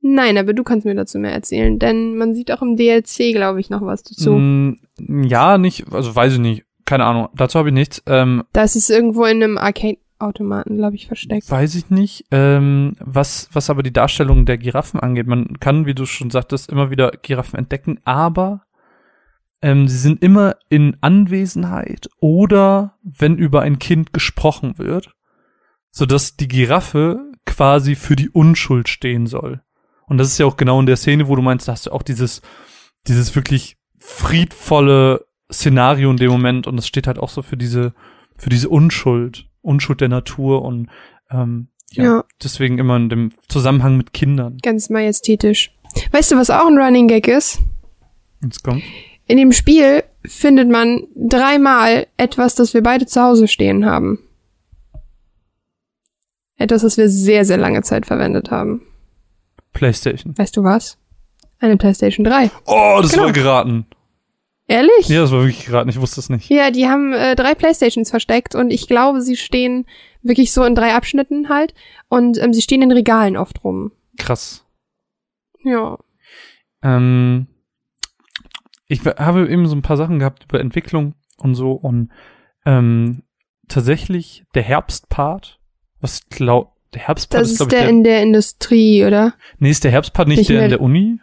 [0.00, 3.60] Nein, aber du kannst mir dazu mehr erzählen, denn man sieht auch im DLC, glaube
[3.60, 4.32] ich, noch was dazu.
[4.32, 6.64] Mm, ja, nicht, also weiß ich nicht.
[6.84, 7.28] Keine Ahnung.
[7.34, 8.02] Dazu habe ich nichts.
[8.06, 11.50] Ähm, Das ist irgendwo in einem Arcade-Automaten, glaube ich, versteckt.
[11.50, 12.26] Weiß ich nicht.
[12.30, 16.70] Ähm, was, was aber die Darstellung der Giraffen angeht, man kann, wie du schon sagtest,
[16.70, 18.62] immer wieder Giraffen entdecken, aber
[19.62, 25.14] ähm, sie sind immer in Anwesenheit oder wenn über ein Kind gesprochen wird,
[25.90, 29.62] sodass die Giraffe quasi für die Unschuld stehen soll.
[30.06, 31.92] Und das ist ja auch genau in der Szene, wo du meinst, da hast du
[31.92, 32.42] auch dieses,
[33.06, 37.92] dieses wirklich friedvolle Szenario in dem Moment und es steht halt auch so für diese,
[38.36, 40.88] für diese Unschuld, Unschuld der Natur und
[41.30, 42.24] ähm, ja, Ja.
[42.42, 44.58] deswegen immer in dem Zusammenhang mit Kindern.
[44.62, 45.72] Ganz majestätisch.
[46.10, 47.60] Weißt du, was auch ein Running Gag ist?
[48.42, 48.82] Jetzt kommt.
[49.26, 54.18] In dem Spiel findet man dreimal etwas, das wir beide zu Hause stehen haben.
[56.56, 58.82] Etwas, das wir sehr, sehr lange Zeit verwendet haben.
[59.72, 60.36] PlayStation.
[60.36, 60.98] Weißt du was?
[61.62, 62.50] Eine PlayStation 3.
[62.66, 63.24] Oh, das Genau.
[63.26, 63.86] war geraten.
[64.66, 65.06] Ehrlich?
[65.08, 65.88] Ja, das war wirklich geraten.
[65.88, 66.48] Ich wusste es nicht.
[66.50, 69.86] Ja, die haben äh, drei Playstations versteckt und ich glaube, sie stehen
[70.22, 71.72] wirklich so in drei Abschnitten halt
[72.08, 73.92] und ähm, sie stehen in Regalen oft rum.
[74.18, 74.66] Krass.
[75.64, 75.98] Ja.
[76.82, 77.46] Ähm,
[78.88, 82.10] ich habe eben so ein paar Sachen gehabt über Entwicklung und so und
[82.66, 83.22] ähm,
[83.68, 85.60] tatsächlich der Herbstpart,
[86.00, 89.34] was glaub, der Herbstpart Das ist, ist glaube ich, der der, in der Industrie, oder?
[89.58, 91.20] nee, ist der Herbstpart nicht Nicht der in der Uni?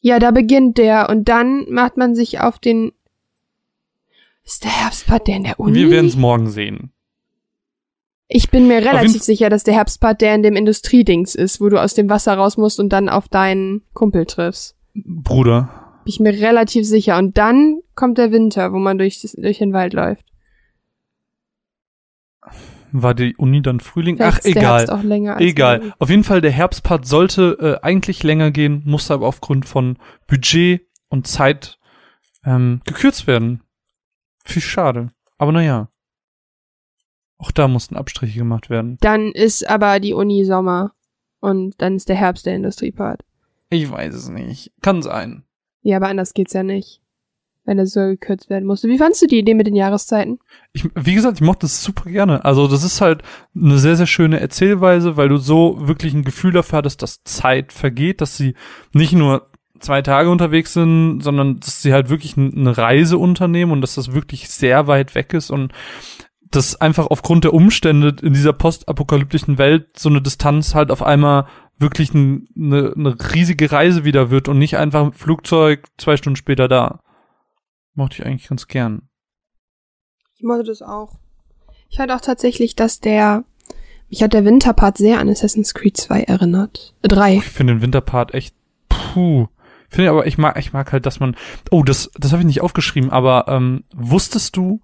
[0.00, 2.92] Ja, da beginnt der und dann macht man sich auf den.
[4.42, 5.74] Ist der Herbstpart der in der Uni?
[5.74, 6.92] Wir werden es morgen sehen.
[8.32, 11.82] Ich bin mir relativ sicher, dass der Herbstpart der in dem Industriedings ist, wo du
[11.82, 14.76] aus dem Wasser raus musst und dann auf deinen Kumpel triffst.
[14.94, 15.68] Bruder.
[16.04, 17.18] Bin ich mir relativ sicher.
[17.18, 20.24] Und dann kommt der Winter, wo man durch, durch den Wald läuft.
[22.92, 24.16] War die Uni dann Frühling?
[24.16, 24.86] Vielleicht Ach, egal.
[25.38, 25.94] Egal.
[25.98, 30.82] Auf jeden Fall, der Herbstpart sollte äh, eigentlich länger gehen, musste aber aufgrund von Budget
[31.08, 31.78] und Zeit
[32.44, 33.62] ähm, gekürzt werden.
[34.44, 35.10] Viel schade.
[35.38, 35.88] Aber naja.
[37.38, 38.98] Auch da mussten Abstriche gemacht werden.
[39.00, 40.92] Dann ist aber die Uni Sommer.
[41.40, 43.24] Und dann ist der Herbst der Industriepart.
[43.70, 44.72] Ich weiß es nicht.
[44.82, 45.44] Kann sein.
[45.82, 47.00] Ja, aber anders geht's ja nicht.
[47.64, 48.88] Wenn es so gekürzt werden musste.
[48.88, 50.38] Wie fandst du die Idee mit den Jahreszeiten?
[50.72, 52.44] Ich, wie gesagt, ich mochte es super gerne.
[52.44, 53.22] Also das ist halt
[53.54, 57.72] eine sehr, sehr schöne Erzählweise, weil du so wirklich ein Gefühl dafür hattest, dass Zeit
[57.72, 58.54] vergeht, dass sie
[58.92, 63.80] nicht nur zwei Tage unterwegs sind, sondern dass sie halt wirklich eine Reise unternehmen und
[63.80, 65.72] dass das wirklich sehr weit weg ist und
[66.50, 71.46] dass einfach aufgrund der Umstände in dieser postapokalyptischen Welt so eine Distanz halt auf einmal
[71.78, 77.00] wirklich eine, eine riesige Reise wieder wird und nicht einfach Flugzeug zwei Stunden später da.
[78.00, 79.02] Mochte ich eigentlich ganz gern.
[80.36, 81.18] Ich mochte das auch.
[81.90, 83.44] Ich fand auch tatsächlich, dass der,
[84.08, 86.94] mich hat der Winterpart sehr an Assassin's Creed 2 erinnert.
[87.02, 87.34] Äh, 3.
[87.36, 88.54] Ich finde den Winterpart echt
[88.88, 89.48] puh.
[89.90, 91.36] Finde aber ich mag ich mag halt, dass man
[91.70, 94.80] Oh, das das habe ich nicht aufgeschrieben, aber ähm, wusstest du,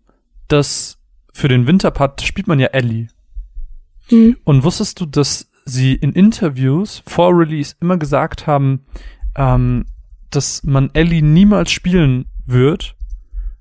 [0.49, 0.99] dass
[1.33, 3.09] für den Winterpart spielt man ja Ellie
[4.09, 4.37] Hm.
[4.45, 8.85] und wusstest du, dass sie in Interviews vor Release immer gesagt haben,
[9.37, 9.87] ähm,
[10.31, 12.96] dass man Ellie niemals spielen wird?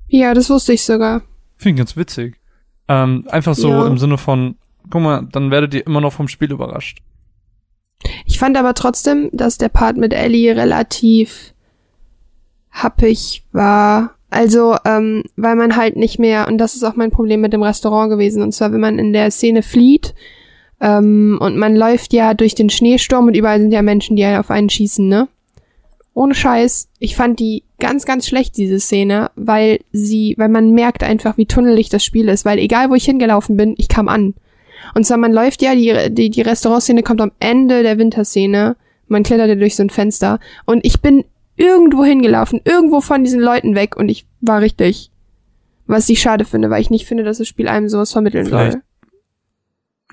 [0.08, 1.22] Ja, das wusste ich sogar.
[1.58, 2.38] Finde ich ganz witzig.
[2.88, 3.88] Ähm, einfach so Ja.
[3.88, 4.56] im Sinne von,
[4.90, 7.00] guck mal, dann werdet ihr immer noch vom Spiel überrascht.
[8.26, 11.54] Ich fand aber trotzdem, dass der Part mit Ellie relativ
[12.72, 14.12] happig war.
[14.30, 17.64] Also, ähm, weil man halt nicht mehr, und das ist auch mein Problem mit dem
[17.64, 20.14] Restaurant gewesen, und zwar, wenn man in der Szene flieht,
[20.82, 24.52] ähm, und man läuft ja durch den Schneesturm und überall sind ja Menschen, die auf
[24.52, 25.30] einen schießen, ne?
[26.16, 31.04] Ohne Scheiß, ich fand die ganz, ganz schlecht, diese Szene, weil sie, weil man merkt
[31.04, 34.34] einfach, wie tunnelig das Spiel ist, weil egal wo ich hingelaufen bin, ich kam an.
[34.96, 38.78] Und zwar, man läuft ja, die, die, die Restaurantszene kommt am Ende der Winterszene.
[39.10, 40.40] Man klettert ja durch so ein Fenster.
[40.66, 41.26] Und ich bin
[41.58, 45.12] irgendwo hingelaufen, irgendwo von diesen Leuten weg und ich war richtig.
[45.86, 48.74] Was ich schade finde, weil ich nicht finde, dass das Spiel einem sowas vermitteln Vielleicht-
[48.74, 48.82] soll.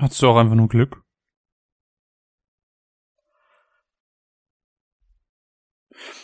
[0.01, 1.02] Hattest du auch einfach nur Glück?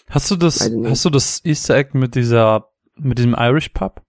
[0.08, 4.02] Hast du das, hast du das Easter Egg mit dieser, mit diesem Irish Pub?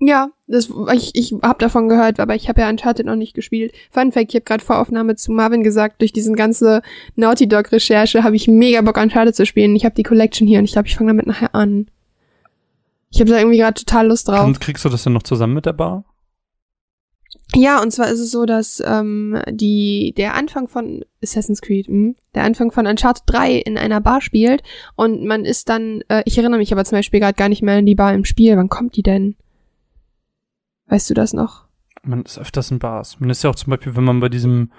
[0.00, 3.72] Ja, das, ich, ich habe davon gehört, aber ich habe ja Uncharted noch nicht gespielt.
[3.90, 6.82] Fun Fact, ich habe gerade vor Aufnahme zu Marvin gesagt, durch diesen ganze
[7.16, 9.74] Naughty Dog Recherche habe ich mega Bock Uncharted zu spielen.
[9.76, 11.86] Ich habe die Collection hier und ich glaube, ich fange damit nachher an.
[13.10, 14.44] Ich habe da irgendwie gerade total Lust drauf.
[14.44, 16.04] Und kriegst du das denn noch zusammen mit der Bar?
[17.56, 22.14] Ja, und zwar ist es so, dass ähm, die der Anfang von Assassin's Creed, mh,
[22.34, 24.62] der Anfang von Uncharted 3 in einer Bar spielt
[24.96, 27.76] und man ist dann, äh, ich erinnere mich aber zum Beispiel gerade gar nicht mehr
[27.76, 28.56] an die Bar im Spiel.
[28.56, 29.36] Wann kommt die denn?
[30.86, 31.64] Weißt du das noch?
[32.02, 33.20] Man ist öfters in Bars.
[33.20, 34.72] Man ist ja auch zum Beispiel, wenn man bei diesem,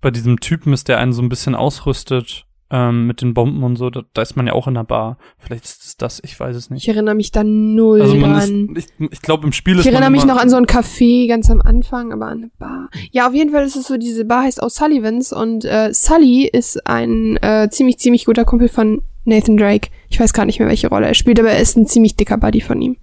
[0.00, 3.76] bei diesem Typen ist, der einen so ein bisschen ausrüstet, ähm, mit den Bomben und
[3.76, 5.18] so, da, da ist man ja auch in der Bar.
[5.38, 6.82] Vielleicht ist es das, ich weiß es nicht.
[6.82, 8.74] Ich erinnere mich da null Also dran.
[8.74, 10.64] ist, ich, ich glaube im Spiel ich ist erinnere man mich noch an so ein
[10.66, 12.88] Café ganz am Anfang, aber an eine Bar.
[13.10, 16.86] Ja, auf jeden Fall ist es so, diese Bar heißt O'Sullivans und äh, Sully ist
[16.86, 19.90] ein äh, ziemlich, ziemlich guter Kumpel von Nathan Drake.
[20.08, 22.38] Ich weiß gar nicht mehr, welche Rolle er spielt, aber er ist ein ziemlich dicker
[22.38, 22.96] Buddy von ihm.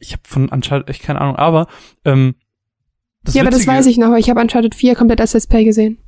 [0.00, 1.66] ich habe von Uncharted echt keine Ahnung, aber
[2.04, 2.34] ähm,
[3.22, 5.32] das ja, aber das Witzige- weiß ich noch, weil ich habe Uncharted 4 komplett als
[5.34, 5.98] Let's Play gesehen.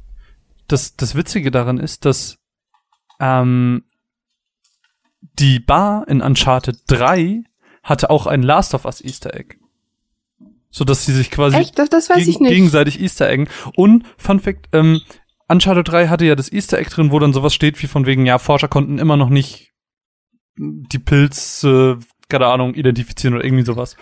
[0.68, 2.38] das, das Witzige daran ist, dass
[3.20, 3.84] ähm,
[5.38, 7.44] die Bar in Uncharted 3
[7.82, 9.56] hatte auch ein Last of Us Easter Egg.
[10.70, 11.78] So dass sie sich quasi Echt?
[11.78, 12.40] Das, das nicht.
[12.40, 13.48] gegenseitig Easter Eggen.
[13.76, 15.00] Und Fun Fact, ähm,
[15.48, 18.26] Uncharted 3 hatte ja das Easter Egg drin, wo dann sowas steht wie von wegen,
[18.26, 19.72] ja, Forscher konnten immer noch nicht
[20.58, 21.98] die Pilze,
[22.28, 23.96] keine Ahnung, identifizieren oder irgendwie sowas.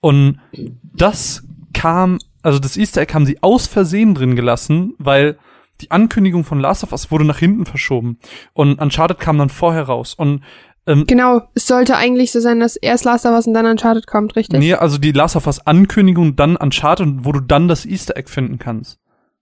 [0.00, 0.40] Und
[0.82, 1.44] das
[1.74, 5.38] kam, also das Easter Egg haben sie aus Versehen drin gelassen, weil
[5.80, 8.18] die Ankündigung von Last of Us wurde nach hinten verschoben.
[8.52, 10.14] Und Uncharted kam dann vorher raus.
[10.14, 10.42] Und
[10.86, 14.06] ähm, Genau, es sollte eigentlich so sein, dass erst Last of Us und dann Uncharted
[14.06, 14.58] kommt, richtig?
[14.58, 18.28] nee, also die Last of Us Ankündigung, dann Uncharted, wo du dann das Easter Egg
[18.30, 18.98] finden kannst.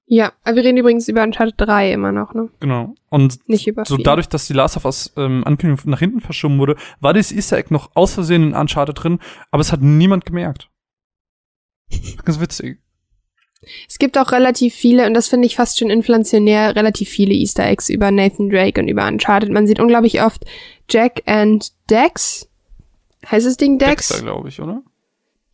[0.09, 2.49] Ja, aber wir reden übrigens über Uncharted 3 immer noch, ne?
[2.61, 2.94] Genau.
[3.09, 4.05] Und Nicht über so 4.
[4.05, 7.57] dadurch, dass die Last of Us ähm, Ankündigung nach hinten verschoben wurde, war dieses Easter
[7.59, 9.18] Egg noch aus Versehen in Uncharted drin,
[9.51, 10.70] aber es hat niemand gemerkt.
[12.25, 12.79] Ganz witzig.
[13.88, 17.66] Es gibt auch relativ viele, und das finde ich fast schon inflationär, relativ viele Easter
[17.66, 19.50] Eggs über Nathan Drake und über Uncharted.
[19.50, 20.44] Man sieht unglaublich oft
[20.88, 22.48] Jack and Dex.
[23.31, 24.09] Heißt das Ding Dex?
[24.09, 24.83] Dexter, glaube ich, oder?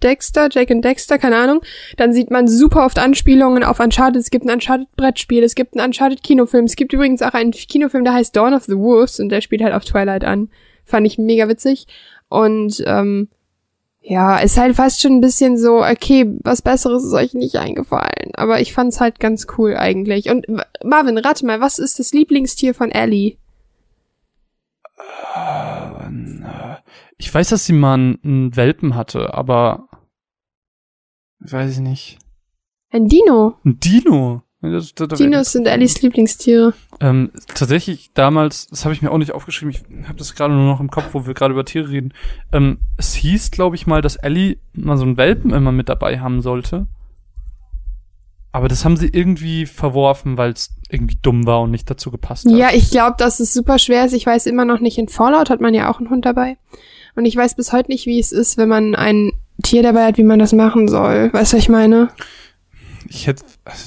[0.02, 1.60] Dexter, Jack and Dexter, keine Ahnung.
[1.96, 4.20] Dann sieht man super oft Anspielungen auf Uncharted.
[4.20, 6.64] Es gibt ein Uncharted-Brettspiel, es gibt einen Uncharted-Kinofilm.
[6.64, 9.62] Es gibt übrigens auch einen Kinofilm, der heißt Dawn of the Wolves und der spielt
[9.62, 10.50] halt auf Twilight an.
[10.84, 11.86] Fand ich mega witzig.
[12.28, 13.28] Und ähm,
[14.02, 18.32] ja, ist halt fast schon ein bisschen so, okay, was Besseres ist euch nicht eingefallen.
[18.34, 20.28] Aber ich fand's halt ganz cool eigentlich.
[20.28, 20.46] Und
[20.82, 23.36] Marvin, rate mal, was ist das Lieblingstier von Ellie?
[27.16, 29.88] Ich weiß, dass sie mal einen Welpen hatte, aber
[31.38, 32.18] weiß ich nicht.
[32.90, 33.54] Ein Dino.
[33.64, 34.42] Ein Dino.
[34.62, 36.72] Das, das, das Dinos sind Ellies Lieblingstiere.
[37.00, 40.64] Ähm, tatsächlich damals, das habe ich mir auch nicht aufgeschrieben, ich habe das gerade nur
[40.64, 42.14] noch im Kopf, wo wir gerade über Tiere reden.
[42.52, 46.20] Ähm, es hieß, glaube ich mal, dass Ellie mal so einen Welpen immer mit dabei
[46.20, 46.86] haben sollte.
[48.52, 52.44] Aber das haben sie irgendwie verworfen, weil es irgendwie dumm war und nicht dazu gepasst
[52.44, 52.52] hat.
[52.52, 54.12] Ja, ich glaube, dass es super schwer ist.
[54.12, 56.58] Ich weiß immer noch nicht, in Fallout hat man ja auch einen Hund dabei.
[57.16, 60.18] Und ich weiß bis heute nicht, wie es ist, wenn man ein Tier dabei hat,
[60.18, 61.32] wie man das machen soll.
[61.32, 62.10] Weißt du, was ich meine?
[63.14, 63.44] Ich hätte,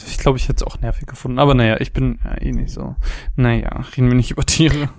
[0.07, 1.39] ich glaube, ich hätte es auch nervig gefunden.
[1.39, 2.95] Aber naja, ich bin ja eh nicht so.
[3.35, 4.89] Naja, reden wir nicht über Tiere.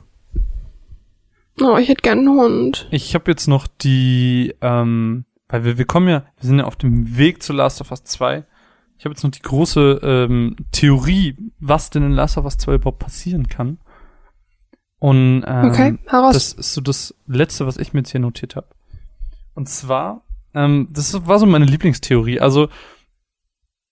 [1.60, 2.88] Oh, ich hätte gern einen Hund.
[2.90, 6.76] Ich habe jetzt noch die, ähm, weil wir, wir kommen ja, wir sind ja auf
[6.76, 8.44] dem Weg zu Last of Us 2.
[8.98, 12.74] Ich habe jetzt noch die große ähm, Theorie, was denn in Last of Us 2
[12.74, 13.78] überhaupt passieren kann.
[14.98, 16.34] Und ähm, Okay, heraus.
[16.34, 18.66] das ist so das Letzte, was ich mir jetzt hier notiert habe.
[19.54, 22.40] Und zwar, ähm, das war so meine Lieblingstheorie.
[22.40, 22.68] Also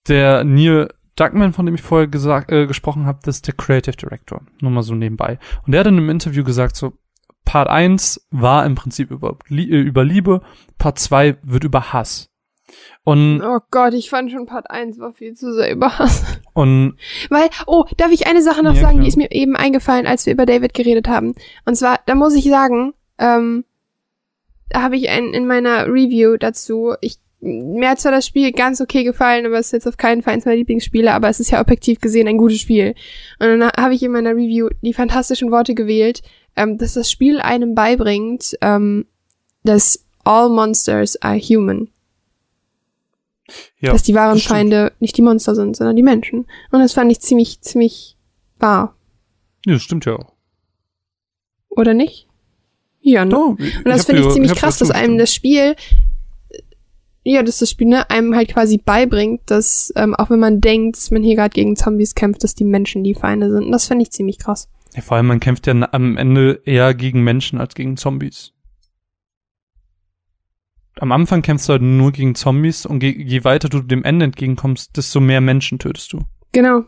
[0.07, 3.95] der Neil Duckman, von dem ich vorher gesagt, äh, gesprochen habe, das ist der Creative
[3.95, 4.41] Director.
[4.61, 5.39] Nur mal so nebenbei.
[5.65, 6.93] Und der hat in einem Interview gesagt, so,
[7.45, 10.41] Part 1 war im Prinzip über, äh, über Liebe,
[10.77, 12.29] Part 2 wird über Hass.
[13.03, 16.41] Und, oh Gott, ich fand schon Part 1 war viel zu sehr überhasst.
[16.53, 16.97] und
[17.29, 19.03] Weil, oh, darf ich eine Sache noch Ja, sagen, klar.
[19.03, 21.35] die ist mir eben eingefallen, als wir über David geredet haben.
[21.65, 23.63] Und zwar, da muss ich sagen, ähm,
[24.69, 28.81] da habe ich ein, in meiner Review dazu, ich, mir hat zwar das Spiel ganz
[28.81, 31.51] okay gefallen, aber es ist jetzt auf keinen Fall eins meiner Lieblingsspiele, aber es ist
[31.51, 32.95] ja objektiv gesehen ein gutes Spiel.
[33.39, 36.21] Und dann habe ich in meiner Review die fantastischen Worte gewählt,
[36.55, 39.05] ähm, dass das Spiel einem beibringt, ähm,
[39.63, 41.89] dass all monsters are human.
[43.79, 44.45] ja, dass die wahren das.
[44.45, 46.47] Feinde nicht die Monster sind, sondern die Menschen.
[46.71, 48.17] Und das fand ich ziemlich, ziemlich
[48.57, 48.95] wahr.
[49.65, 50.33] Ja, das stimmt ja auch.
[51.69, 52.27] Oder nicht?
[53.01, 53.31] Ja, ne?
[53.31, 55.75] Doch, Und das finde ich ziemlich krass, dass einem das Spiel,
[57.27, 60.95] ja, dass das Spiel ne, einem halt quasi beibringt, dass ähm, auch wenn man denkt,
[60.95, 63.65] dass man hier gerade gegen Zombies kämpft, dass die Menschen die Feinde sind.
[63.65, 64.69] Und das finde ich ziemlich krass.
[64.93, 68.53] Ja, vor allem, man kämpft ja am Ende eher gegen Menschen als gegen Zombies.
[70.99, 74.25] Am Anfang kämpfst du halt nur gegen Zombies und je, je weiter du dem Ende
[74.25, 76.21] entgegenkommst, desto mehr Menschen tötest du.
[76.51, 76.83] Genau.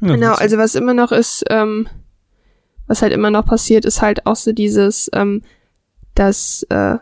[0.00, 1.88] Ja, Genau, also was immer noch ist, ähm,
[2.86, 5.42] was halt immer noch passiert, ist halt auch so dieses, ähm,
[6.14, 6.98] dass, äh,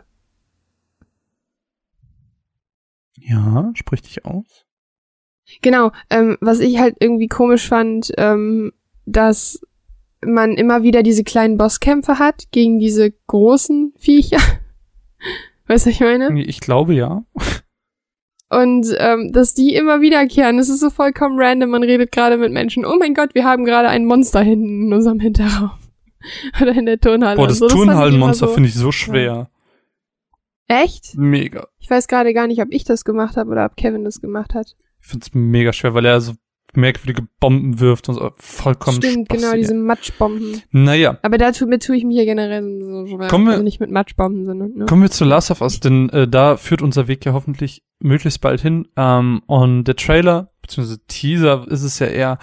[3.25, 4.65] Ja, sprich dich aus.
[5.61, 8.71] Genau, ähm, was ich halt irgendwie komisch fand, ähm,
[9.05, 9.61] dass
[10.25, 14.37] man immer wieder diese kleinen Bosskämpfe hat gegen diese großen Viecher.
[15.67, 16.41] weißt du, was ich meine?
[16.43, 17.23] Ich glaube ja.
[18.49, 21.71] Und ähm, dass die immer wiederkehren, das ist so vollkommen random.
[21.71, 22.85] Man redet gerade mit Menschen.
[22.85, 25.71] Oh mein Gott, wir haben gerade ein Monster hinten in unserem Hinterraum.
[26.61, 27.35] Oder in der Turnhalle.
[27.35, 27.67] Boah, das so.
[27.67, 29.49] Turnhallenmonster so, finde ich so schwer.
[30.67, 31.15] Echt?
[31.17, 31.67] Mega.
[31.83, 34.53] Ich weiß gerade gar nicht, ob ich das gemacht habe oder ob Kevin das gemacht
[34.53, 34.67] hat.
[35.01, 36.31] Ich finde es mega schwer, weil er so
[36.75, 40.61] merkwürdige Bomben wirft und so vollkommen Stimmt, Spaß, genau, diese Matschbomben.
[40.71, 43.27] Naja, Aber dazu mit tue ich mich ja generell so schwer.
[43.27, 44.85] Kommen wir- also nicht mit Matschbomben, sondern ne?
[44.85, 48.39] kommen wir zu Last of Us, denn äh, da führt unser Weg ja hoffentlich möglichst
[48.39, 48.87] bald hin.
[48.95, 52.39] Ähm, und der Trailer, beziehungsweise Teaser ist es ja eher,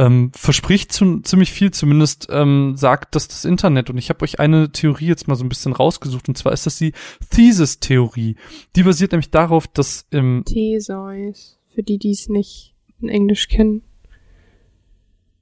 [0.00, 3.90] ähm, verspricht zu, ziemlich viel, zumindest ähm, sagt das das Internet.
[3.90, 6.64] Und ich habe euch eine Theorie jetzt mal so ein bisschen rausgesucht, und zwar ist
[6.64, 6.92] das die
[7.28, 8.36] Thesis-Theorie.
[8.76, 11.58] Die basiert nämlich darauf, dass im Theseus.
[11.74, 13.82] Für die, die es nicht in Englisch kennen.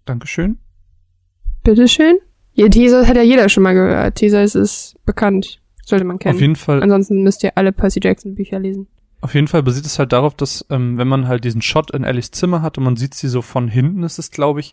[0.05, 0.59] Dankeschön.
[1.63, 2.19] Bitteschön.
[2.55, 4.17] Ja, Theseus hat ja jeder schon mal gehört.
[4.17, 5.61] Theseus ist bekannt.
[5.85, 6.35] Sollte man kennen.
[6.35, 8.89] Auf jeden Fall Ansonsten müsst ihr alle Percy Jackson Bücher lesen.
[9.21, 12.05] Auf jeden Fall basiert es halt darauf, dass ähm, wenn man halt diesen Shot in
[12.05, 14.73] Ellies Zimmer hat und man sieht sie so von hinten, ist es glaube ich,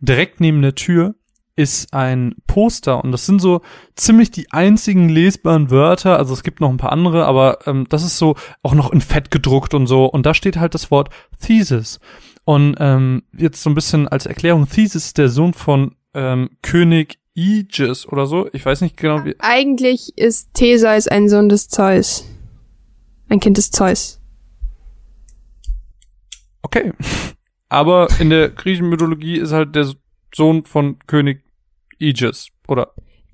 [0.00, 1.14] direkt neben der Tür
[1.56, 3.62] ist ein Poster und das sind so
[3.96, 8.04] ziemlich die einzigen lesbaren Wörter, also es gibt noch ein paar andere, aber ähm, das
[8.04, 10.04] ist so auch noch in Fett gedruckt und so.
[10.04, 11.08] Und da steht halt das Wort
[11.40, 11.98] Thesis.
[12.44, 17.18] Und ähm, jetzt so ein bisschen als Erklärung, Thesis ist der Sohn von ähm, König
[17.36, 22.24] Aegis oder so, ich weiß nicht genau wie, Eigentlich ist Theseus ein Sohn des Zeus.
[23.28, 24.20] Ein Kind des Zeus.
[26.62, 26.92] Okay.
[27.68, 29.92] Aber in der griechischen Mythologie ist halt der
[30.34, 31.42] Sohn von König
[32.00, 32.48] Aegis.
[32.68, 32.92] Oder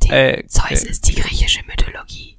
[0.09, 2.39] äh, Zeus äh, ist die griechische Mythologie.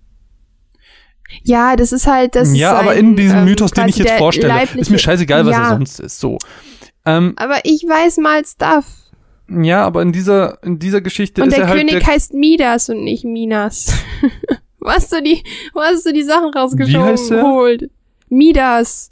[1.41, 2.55] Ja, das ist halt das.
[2.55, 5.45] Ja, ist aber ein, in diesem ähm, Mythos, den ich jetzt vorstelle, ist mir scheißegal,
[5.45, 6.19] was ja, er sonst ist.
[6.19, 6.37] So.
[7.05, 8.85] Ähm, Aber ich weiß mal Stuff.
[9.49, 12.33] ja, aber in dieser, in dieser Geschichte Und ist der er halt König der, heißt
[12.33, 13.93] Midas und nicht Minas.
[14.83, 17.05] wo hast du die, wo hast du die Sachen rausgeschoben?
[17.05, 17.43] heißt er?
[17.43, 17.89] Holt.
[18.29, 19.11] Midas.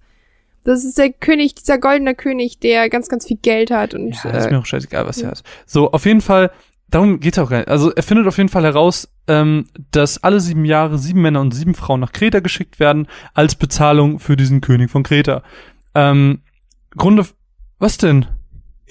[0.64, 4.32] Das ist der König, dieser goldene König, der ganz, ganz viel Geld hat und Ja,
[4.32, 5.44] ist äh, mir auch scheißegal, was er ist.
[5.66, 6.52] So, auf jeden Fall,
[6.90, 7.68] darum geht's auch gar nicht.
[7.70, 11.56] Also er findet auf jeden Fall heraus, ähm, dass alle sieben Jahre sieben Männer und
[11.56, 15.42] sieben Frauen nach Kreta geschickt werden, als Bezahlung für diesen König von Kreta.
[15.96, 16.42] Ähm,
[16.96, 17.26] Grunde,
[17.80, 18.28] was denn?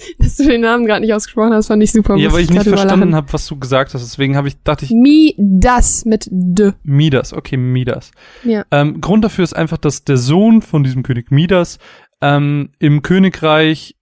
[0.19, 2.15] dass du den Namen gerade nicht ausgesprochen hast, fand ich super.
[2.15, 4.01] ja, weil ich nicht grad verstanden habe, was du gesagt hast.
[4.01, 6.73] Deswegen habe ich, dachte ich, Midas mit D.
[6.83, 8.11] Midas, okay, Midas.
[8.43, 8.65] Ja.
[8.71, 11.79] Ähm, Grund dafür ist einfach, dass der Sohn von diesem König Midas
[12.21, 13.95] ähm, im Königreich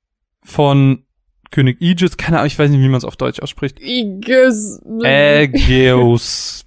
[0.44, 1.04] von
[1.52, 4.82] König Aegis, keine Ahnung, ich weiß nicht, wie man es auf Deutsch ausspricht, Iges.
[5.04, 6.59] Ägeus.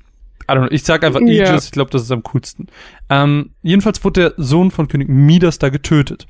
[0.53, 1.57] I don't know, ich sag einfach Aegis, Ja.
[1.57, 2.66] ich glaube, das ist am coolsten.
[3.09, 6.26] Ähm, jedenfalls wurde der Sohn von König Midas da getötet.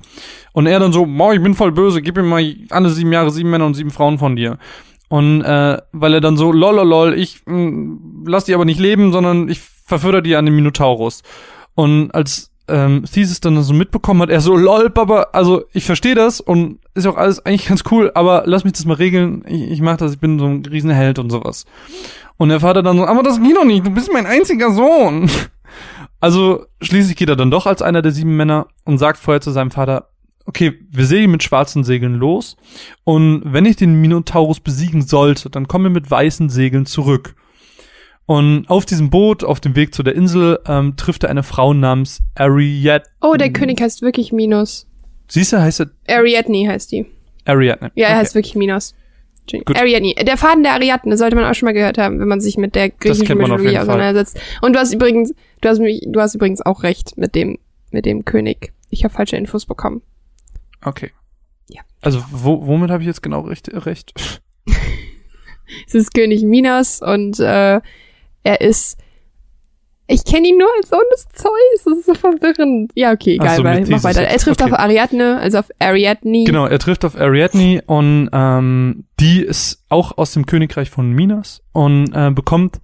[0.52, 3.30] Und er dann so, boah, ich bin voll böse, gib mir mal alle sieben Jahre
[3.32, 4.58] sieben Männer und sieben Frauen von dir.
[5.08, 8.80] Und äh, weil er dann so, lol, lol, lol, ich mh, lass die aber nicht
[8.80, 11.22] leben, sondern ich verfütter die an den Minotaurus.
[11.74, 16.14] Und als ähm, Thesis dann so mitbekommen hat, er so, lol, Papa, also ich verstehe
[16.14, 19.42] das und ist auch alles eigentlich ganz cool, aber lass mich das mal regeln.
[19.48, 21.66] Ich, ich mach das, ich bin so ein Riesenheld und sowas.
[22.36, 25.30] Und der Vater dann so, aber das geht doch nicht, du bist mein einziger Sohn.
[26.20, 29.50] Also schließlich geht er dann doch als einer der sieben Männer und sagt vorher zu
[29.50, 30.08] seinem Vater,
[30.46, 32.56] okay, wir segeln mit schwarzen Segeln los
[33.04, 37.34] und wenn ich den Minotaurus besiegen sollte, dann kommen wir mit weißen Segeln zurück.
[38.24, 41.74] Und auf diesem Boot, auf dem Weg zu der Insel, ähm, trifft er eine Frau
[41.74, 43.04] namens Ariadne.
[43.20, 44.86] Oh, der König heißt wirklich Minos.
[45.28, 47.04] Siehst du, heißt er Ariadne heißt die.
[47.44, 47.90] Ariadne.
[47.96, 48.20] Ja, er Okay.
[48.20, 48.94] heißt wirklich Minos.
[49.50, 49.76] Gut.
[49.76, 50.14] Ariadne.
[50.14, 52.74] Der Faden der Ariadne sollte man auch schon mal gehört haben, wenn man sich mit
[52.74, 53.78] der griechischen Mythologie Fall.
[53.78, 54.40] auseinandersetzt.
[54.60, 57.58] Und du hast übrigens, du hast mich, du hast übrigens auch recht mit dem,
[57.90, 58.72] mit dem König.
[58.90, 60.02] Ich habe falsche Infos bekommen.
[60.84, 61.10] Okay.
[61.68, 61.82] Ja.
[62.00, 63.68] Also wo, womit habe ich jetzt genau recht?
[63.86, 64.14] recht?
[65.86, 67.80] Es ist König Minos und äh,
[68.42, 68.98] er ist.
[70.12, 71.84] Ich kenne ihn nur als Sohn des Zeus.
[71.84, 72.92] Das ist so verwirrend.
[72.94, 74.22] Ja, okay, egal, so, weil, mach weiter.
[74.22, 74.70] Er trifft Okay.
[74.72, 76.44] auf Ariadne, also auf Ariadne.
[76.44, 81.62] Genau, er trifft auf Ariadne und ähm, die ist auch aus dem Königreich von Minas
[81.72, 82.80] und äh, bekommt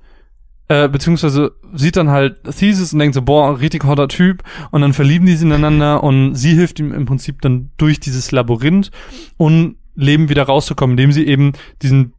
[0.69, 4.93] äh, beziehungsweise sieht dann halt Thesis und denkt so, boah, richtig hotter Typ und dann
[4.95, 8.91] verlieben die sich ineinander und sie hilft ihm im Prinzip dann durch dieses Labyrinth
[9.37, 11.53] und Leben wieder rauszukommen, indem sie eben
[11.83, 12.15] diesen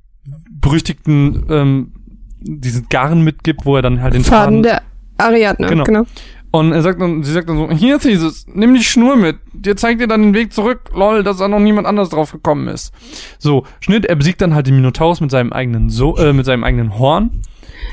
[0.51, 1.93] berüchtigten ähm,
[2.41, 4.81] diesen Garn mitgibt, wo er dann halt den Faden der
[5.19, 5.83] Ariadne, Genau.
[5.83, 6.05] genau.
[6.51, 9.37] und er sagt dann, sie sagt dann so, hier Thesis, nimm die Schnur mit.
[9.53, 10.89] Dir zeigt dir dann den Weg zurück.
[10.93, 12.91] Lol, dass da noch niemand anders drauf gekommen ist.
[13.37, 16.63] So, Schnitt, er besiegt dann halt den Minotaurus mit seinem eigenen so äh, mit seinem
[16.63, 17.41] eigenen Horn.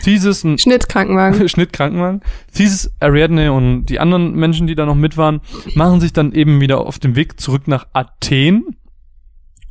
[0.03, 1.49] Thesis, ein Schnittkrankenwagen.
[1.49, 2.21] Schnittkrankenwagen.
[2.53, 5.41] Thesis, Ariadne und die anderen Menschen, die da noch mit waren,
[5.75, 8.77] machen sich dann eben wieder auf den Weg zurück nach Athen.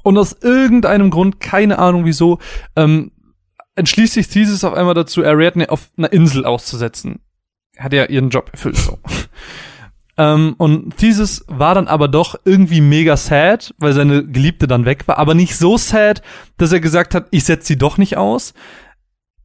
[0.03, 2.39] Und aus irgendeinem Grund, keine Ahnung wieso,
[2.75, 3.11] ähm,
[3.75, 7.19] entschließt sich Thesis auf einmal dazu, Ariadne auf einer Insel auszusetzen.
[7.77, 8.97] Hat ja ihren Job erfüllt so.
[10.17, 15.07] ähm, und Thesis war dann aber doch irgendwie mega sad, weil seine Geliebte dann weg
[15.07, 16.21] war, aber nicht so sad,
[16.57, 18.53] dass er gesagt hat, ich setze sie doch nicht aus.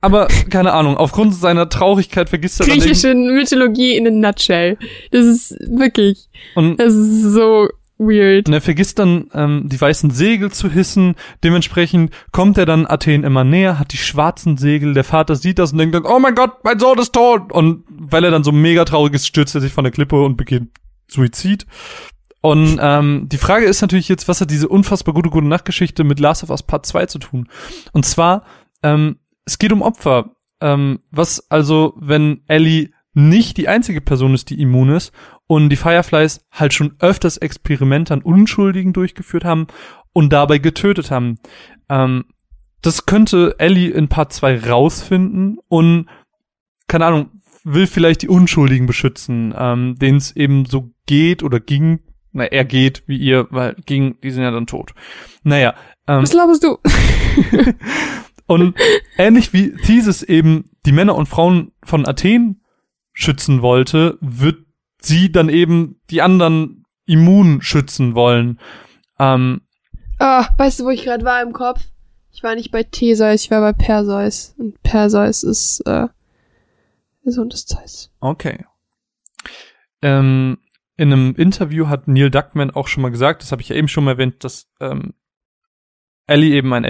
[0.02, 4.78] Aber keine Ahnung, aufgrund seiner Traurigkeit vergisst er dann Griechische Mythologie in a nutshell.
[5.10, 7.68] Das ist wirklich, und das ist so
[8.00, 8.48] weird.
[8.48, 11.14] Und er vergisst dann, ähm, die weißen Segel zu hissen.
[11.44, 14.94] Dementsprechend kommt er dann Athen immer näher, hat die schwarzen Segel.
[14.94, 17.52] Der Vater sieht das und denkt dann, oh mein Gott, mein Sohn ist tot.
[17.52, 20.36] Und weil er dann so mega traurig ist, stürzt er sich von der Klippe und
[20.36, 20.70] beginnt
[21.08, 21.66] Suizid.
[22.40, 26.20] Und ähm, die Frage ist natürlich jetzt, was hat diese unfassbar gute gute Nachtgeschichte mit
[26.20, 27.48] Last of Us Part 2 zu tun?
[27.92, 28.44] Und zwar,
[28.82, 30.36] ähm, es geht um Opfer.
[30.62, 35.12] Ähm, was also, wenn Ellie nicht die einzige Person ist, die immun ist
[35.50, 39.66] und die Fireflies halt schon öfters Experimente an Unschuldigen durchgeführt haben
[40.12, 41.40] und dabei getötet haben.
[41.88, 42.26] Ähm,
[42.82, 46.06] das könnte Ellie in Part 2 rausfinden und,
[46.86, 47.30] keine Ahnung,
[47.64, 51.98] will vielleicht die Unschuldigen beschützen, ähm, denen es eben so geht oder ging.
[52.30, 54.94] Na, er geht wie ihr, weil ging, die sind ja dann tot.
[55.42, 55.74] Naja.
[56.06, 56.78] Ähm, Was glaubst du?
[58.46, 58.76] und
[59.18, 62.62] ähnlich wie Thesis eben die Männer und Frauen von Athen
[63.12, 64.69] schützen wollte, wird
[65.00, 68.60] sie dann eben die anderen immun schützen wollen.
[69.18, 69.62] Ähm,
[70.18, 71.80] Ah, weißt du, wo ich gerade war im Kopf?
[72.32, 74.54] Ich war nicht bei Theseus, ich war bei Perseus.
[74.58, 76.06] Und Perseus ist äh,
[77.24, 78.10] der Sohn des Zeus.
[78.20, 78.64] okay.
[80.02, 80.58] Ähm,
[80.96, 83.88] in einem Interview hat Neil Duckman auch schon mal gesagt, das habe ich ja eben
[83.88, 85.14] schon mal erwähnt, dass ähm,
[86.26, 86.84] Ellie eben ein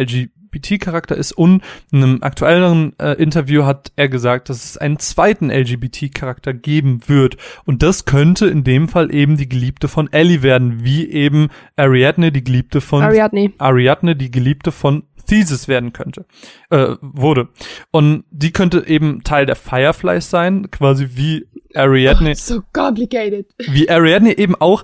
[0.50, 5.50] LGBT-Charakter ist und in einem aktuelleren äh, Interview hat er gesagt, dass es einen zweiten
[5.50, 10.84] LGBT-Charakter geben wird und das könnte in dem Fall eben die Geliebte von Ellie werden,
[10.84, 13.52] wie eben Ariadne die Geliebte von Ariadne.
[13.58, 16.24] Ariadne die Geliebte von Thesis werden könnte,
[16.70, 17.48] äh, wurde.
[17.92, 23.46] Und die könnte eben Teil der Fireflies sein, quasi wie Ariadne, Oh, so complicated.
[23.58, 24.82] wie Ariadne eben auch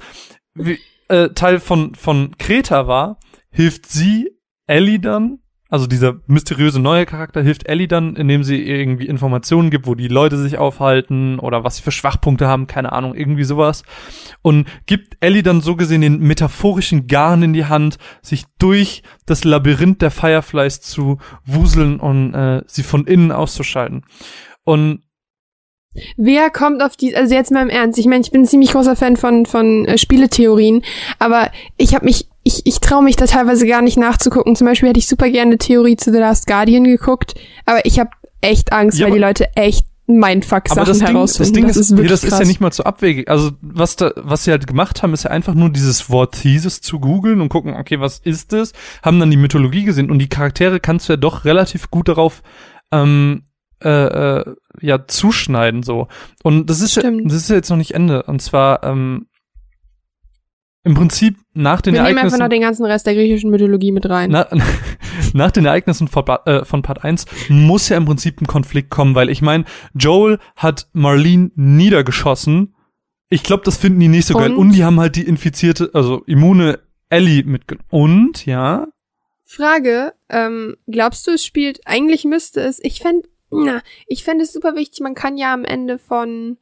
[0.55, 3.19] wie, äh, Teil von, von Kreta war,
[3.51, 4.31] hilft sie
[4.69, 9.87] Ellie dann, also dieser mysteriöse neue Charakter hilft Ellie dann, indem sie irgendwie Informationen gibt,
[9.87, 13.83] wo die Leute sich aufhalten oder was sie für Schwachpunkte haben, keine Ahnung, irgendwie sowas.
[14.43, 19.43] Und gibt Ellie dann so gesehen den metaphorischen Garn in die Hand, sich durch das
[19.43, 24.05] Labyrinth der Fireflies zu wuseln und äh, sie von innen auszuschalten.
[24.65, 25.03] Und
[26.17, 28.73] Wer kommt auf die, also jetzt mal im Ernst, ich meine, ich bin ein ziemlich
[28.73, 30.83] großer Fan von, von äh, Spieletheorien,
[31.19, 34.55] aber ich habe mich, ich, ich traue mich da teilweise gar nicht nachzugucken.
[34.55, 37.35] Zum Beispiel hätte ich super gerne Theorie zu The Last Guardian geguckt,
[37.65, 41.15] aber ich habe echt Angst, Ja, weil die Leute echt Mindfuck-Sachen Aber das Ding, das
[41.15, 41.69] herausfinden.
[41.69, 43.29] Ist, ist das ist ja nicht mal so abwegig.
[43.29, 46.81] Also was da, was sie halt gemacht haben, ist ja einfach nur dieses Wort Thesis
[46.81, 48.73] zu googeln und gucken, okay, was ist das?
[49.03, 52.45] Haben dann die Mythologie gesehen und die Charaktere kannst du ja doch relativ gut darauf
[52.93, 53.43] ähm,
[53.83, 56.07] äh, äh, ja zuschneiden so.
[56.45, 57.27] Und das ist ja, Stimmt.
[57.27, 58.23] das ist ja jetzt noch nicht Ende.
[58.23, 59.27] Und zwar ähm,
[60.87, 62.39] im Prinzip nach den Wir nehmen einfach Ereignissen.
[62.39, 64.31] noch den ganzen Rest der griechischen Mythologie mit rein.
[64.31, 64.47] Na,
[65.35, 68.89] nach den Ereignissen von, Part- äh, von Part 1 muss ja im Prinzip ein Konflikt
[68.89, 69.65] kommen, weil ich meine,
[69.95, 72.77] Joel hat Marlene niedergeschossen.
[73.29, 74.53] Ich glaube, das finden die nicht so geil.
[74.53, 74.57] Und?
[74.59, 76.79] Und die haben halt die infizierte, also immune
[77.09, 77.87] Ellie mitgenommen.
[77.91, 78.87] Und, ja,
[79.43, 84.53] Frage, ähm, glaubst du, es spielt, eigentlich müsste es, ich fänd, na, ich fände es
[84.53, 86.59] super wichtig, man kann ja am Ende von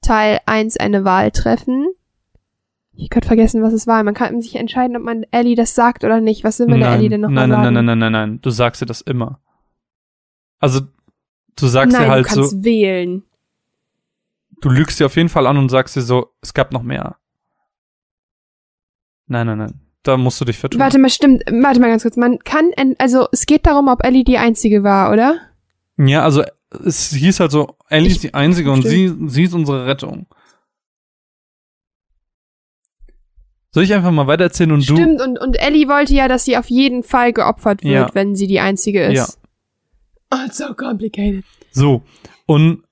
[0.00, 1.86] Teil 1 eine Wahl treffen.
[2.96, 4.02] Ich könnte vergessen, was es war.
[4.04, 6.44] Man kann sich entscheiden, ob man Ellie das sagt oder nicht.
[6.44, 7.74] Was will man der nein, Ellie denn noch nein, mal nein, sagen?
[7.74, 9.40] nein, nein, nein, nein, nein, du sagst dir das immer.
[10.60, 10.80] Also,
[11.56, 13.24] du sagst Nein, dir halt du kannst so, wählen.
[14.60, 17.16] du lügst dir auf jeden Fall an und sagst dir so, es gab noch mehr.
[19.26, 20.80] Nein, nein, nein, da musst du dich vertun.
[20.80, 21.42] Warte mal, stimmt.
[21.50, 22.16] Warte mal ganz kurz.
[22.16, 25.36] Man kann, also es geht darum, ob Ellie die einzige war, oder?
[25.96, 26.42] Ja, also
[26.84, 29.30] es hieß halt so, Ellie Ich- ist die Einzige und sie, Stimmt.
[29.32, 30.26] sie ist unsere Rettung.
[33.74, 34.94] Soll ich einfach mal weitererzählen und du?
[34.94, 35.20] Stimmt.
[35.20, 38.14] Und, und Ellie wollte ja, dass sie auf jeden Fall geopfert wird, Ja.
[38.14, 39.16] wenn sie die einzige ist.
[39.16, 39.26] Ja.
[40.32, 41.44] Oh, it's so complicated.
[41.72, 42.02] So.
[42.46, 42.84] Und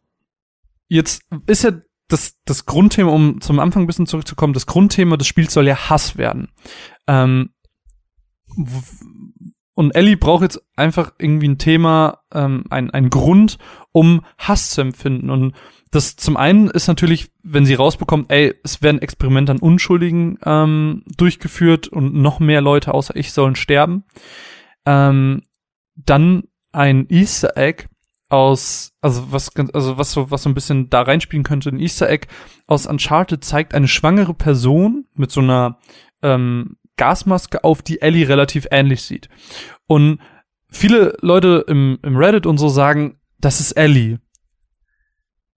[0.89, 1.71] jetzt ist ja
[2.09, 5.89] das, das Grundthema, um zum Anfang ein bisschen zurückzukommen, das Grundthema des Spiels soll ja
[5.89, 6.49] Hass werden.
[7.07, 7.51] Ähm,
[9.75, 13.59] und Ellie braucht jetzt einfach irgendwie ein Thema, ähm, ein, ein Grund,
[13.93, 15.31] um Hass zu empfinden.
[15.31, 15.55] Und
[15.93, 21.05] das zum einen ist natürlich, wenn sie rausbekommt, ey, es werden Experimente an Unschuldigen ähm,
[21.19, 24.05] durchgeführt und noch mehr Leute außer ich sollen sterben.
[24.87, 25.43] Ähm,
[25.95, 27.85] dann ein Easter Egg
[28.31, 32.09] aus, also was, also was so, was so ein bisschen da reinspielen könnte, ein Easter
[32.09, 32.27] Egg
[32.67, 35.79] aus Uncharted zeigt eine schwangere Person mit so einer
[36.23, 39.29] ähm, Gasmaske auf, die Ellie relativ ähnlich sieht.
[39.87, 40.21] Und
[40.71, 44.21] viele Leute im, im Reddit und so sagen, das ist Ellie.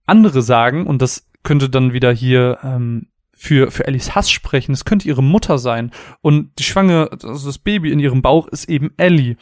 [0.06, 4.84] Andere sagen, und das könnte dann wieder hier ähm, für, für Ellies Hass sprechen, es
[4.84, 5.92] könnte ihre Mutter sein.
[6.22, 9.36] Und die Schwange, also das Baby in ihrem Bauch ist eben Ellie.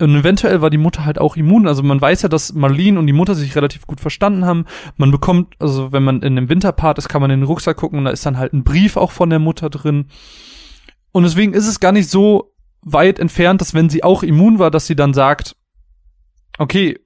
[0.00, 1.66] Und eventuell war die Mutter halt auch immun.
[1.66, 4.66] Also man weiß ja, dass Marlene und die Mutter sich relativ gut verstanden haben.
[4.96, 7.98] Man bekommt, also wenn man in dem Winterpart ist, kann man in den Rucksack gucken
[7.98, 10.06] und da ist dann halt ein Brief auch von der Mutter drin.
[11.10, 14.70] Und deswegen ist es gar nicht so weit entfernt, dass wenn sie auch immun war,
[14.70, 15.56] dass sie dann sagt,
[16.58, 17.00] okay,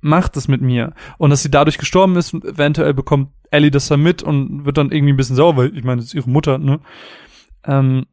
[0.00, 0.94] macht es mit mir.
[1.18, 4.92] Und dass sie dadurch gestorben ist, eventuell bekommt Ellie das dann mit und wird dann
[4.92, 6.80] irgendwie ein bisschen sauer, weil ich meine, es ist ihre Mutter, ne?
[7.64, 8.06] Ähm,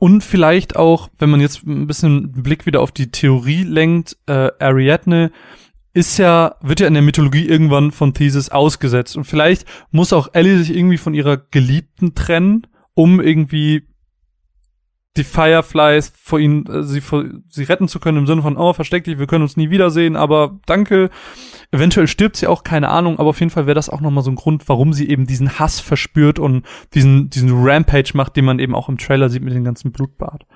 [0.00, 4.50] und vielleicht auch, wenn man jetzt ein bisschen Blick wieder auf die Theorie lenkt, äh,
[4.58, 5.30] Ariadne
[5.92, 9.16] ist ja, wird ja in der Mythologie irgendwann von Thesis ausgesetzt.
[9.16, 13.89] Und vielleicht muss auch Ellie sich irgendwie von ihrer Geliebten trennen, um irgendwie
[15.16, 18.72] die Fireflies vor ihnen, äh, sie, vor, sie retten zu können im Sinne von, oh,
[18.72, 21.10] versteck dich, wir können uns nie wiedersehen, aber danke.
[21.72, 24.30] Eventuell stirbt sie auch, keine Ahnung, aber auf jeden Fall wäre das auch nochmal so
[24.30, 28.58] ein Grund, warum sie eben diesen Hass verspürt und diesen, diesen Rampage macht, den man
[28.58, 30.46] eben auch im Trailer sieht mit dem ganzen Blutbad.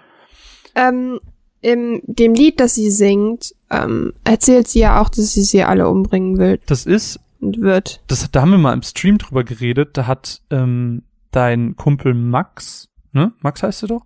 [0.76, 1.20] Ähm,
[1.60, 5.88] in dem Lied, das sie singt, ähm, erzählt sie ja auch, dass sie sie alle
[5.88, 8.02] umbringen will Das ist, und wird.
[8.06, 12.88] das, da haben wir mal im Stream drüber geredet, da hat ähm, dein Kumpel Max,
[13.12, 13.32] ne?
[13.40, 14.02] Max heißt er doch?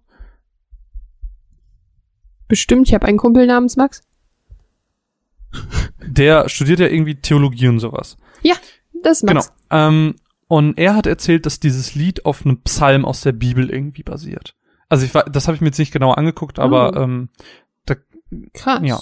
[2.48, 4.00] Bestimmt, ich habe einen Kumpel namens Max.
[6.02, 8.16] Der studiert ja irgendwie Theologie und sowas.
[9.00, 9.52] Das ist Max.
[9.68, 9.88] Genau.
[9.88, 10.16] Ähm,
[10.48, 14.56] und er hat erzählt, dass dieses Lied auf einem Psalm aus der Bibel irgendwie basiert.
[14.88, 17.00] Also ich war, das habe ich mir jetzt nicht genau angeguckt, aber Oh.
[17.02, 17.28] ähm,
[18.52, 18.80] Krass.
[18.82, 19.00] Ja.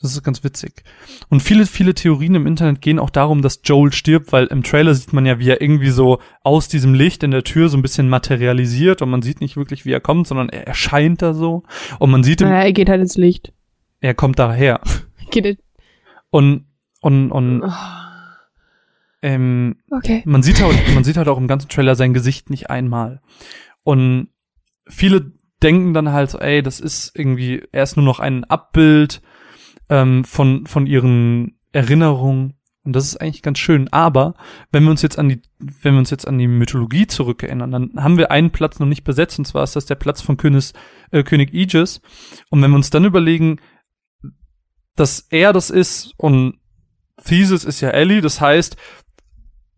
[0.00, 0.84] Das ist ganz witzig.
[1.28, 4.94] Und viele, viele Theorien im Internet gehen auch darum, dass Joel stirbt, weil im Trailer
[4.94, 7.82] sieht man ja, wie er irgendwie so aus diesem Licht in der Tür so ein
[7.82, 11.64] bisschen materialisiert und man sieht nicht wirklich, wie er kommt, sondern er erscheint da so.
[11.98, 13.52] Und man sieht, im, Naja, er geht halt ins Licht.
[14.00, 14.80] er kommt daher.
[15.30, 15.58] Geht
[16.30, 16.64] Und,
[17.02, 17.70] und, und oh,
[19.20, 20.22] ähm, okay.
[20.24, 23.20] man sieht halt, man sieht halt auch im ganzen Trailer sein Gesicht nicht einmal.
[23.82, 24.28] Und
[24.86, 25.32] viele
[25.62, 29.20] denken dann halt so, ey, das ist irgendwie, er ist nur noch ein Abbild
[29.88, 32.54] ähm, von, von ihren Erinnerungen.
[32.84, 33.88] Und das ist eigentlich ganz schön.
[33.92, 34.34] Aber
[34.72, 37.92] wenn wir uns jetzt an die, wenn wir uns jetzt an die Mythologie zurückerinnern, dann
[37.96, 40.72] haben wir einen Platz noch nicht besetzt, und zwar ist das der Platz von König,
[41.10, 42.00] äh, König Aegis.
[42.50, 43.60] Und wenn wir uns dann überlegen,
[44.96, 46.58] dass er das ist und
[47.24, 48.76] Thesis ist ja Ellie, das heißt,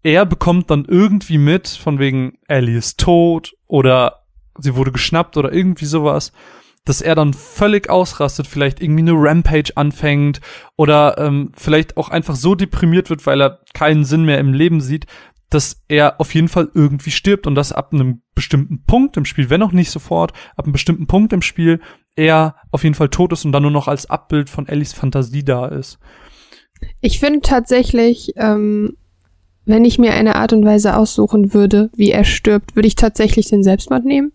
[0.02, 4.24] er bekommt dann irgendwie mit, von wegen Ellie ist tot oder
[4.58, 6.32] sie wurde geschnappt oder irgendwie sowas,
[6.84, 10.40] dass er dann völlig ausrastet, vielleicht irgendwie eine Rampage anfängt
[10.76, 14.80] oder ähm, vielleicht auch einfach so deprimiert wird, weil er keinen Sinn mehr im Leben
[14.80, 15.06] sieht,
[15.50, 19.50] dass er auf jeden Fall irgendwie stirbt und dass ab einem bestimmten Punkt im Spiel,
[19.50, 21.80] wenn auch nicht sofort, ab einem bestimmten Punkt im Spiel
[22.16, 25.44] er auf jeden Fall tot ist und dann nur noch als Abbild von Ellies Fantasie
[25.44, 25.98] da ist.
[27.00, 28.96] Ich finde tatsächlich, ähm,
[29.64, 33.48] wenn ich mir eine Art und Weise aussuchen würde, wie er stirbt, würde ich tatsächlich
[33.48, 34.32] den Selbstmord nehmen.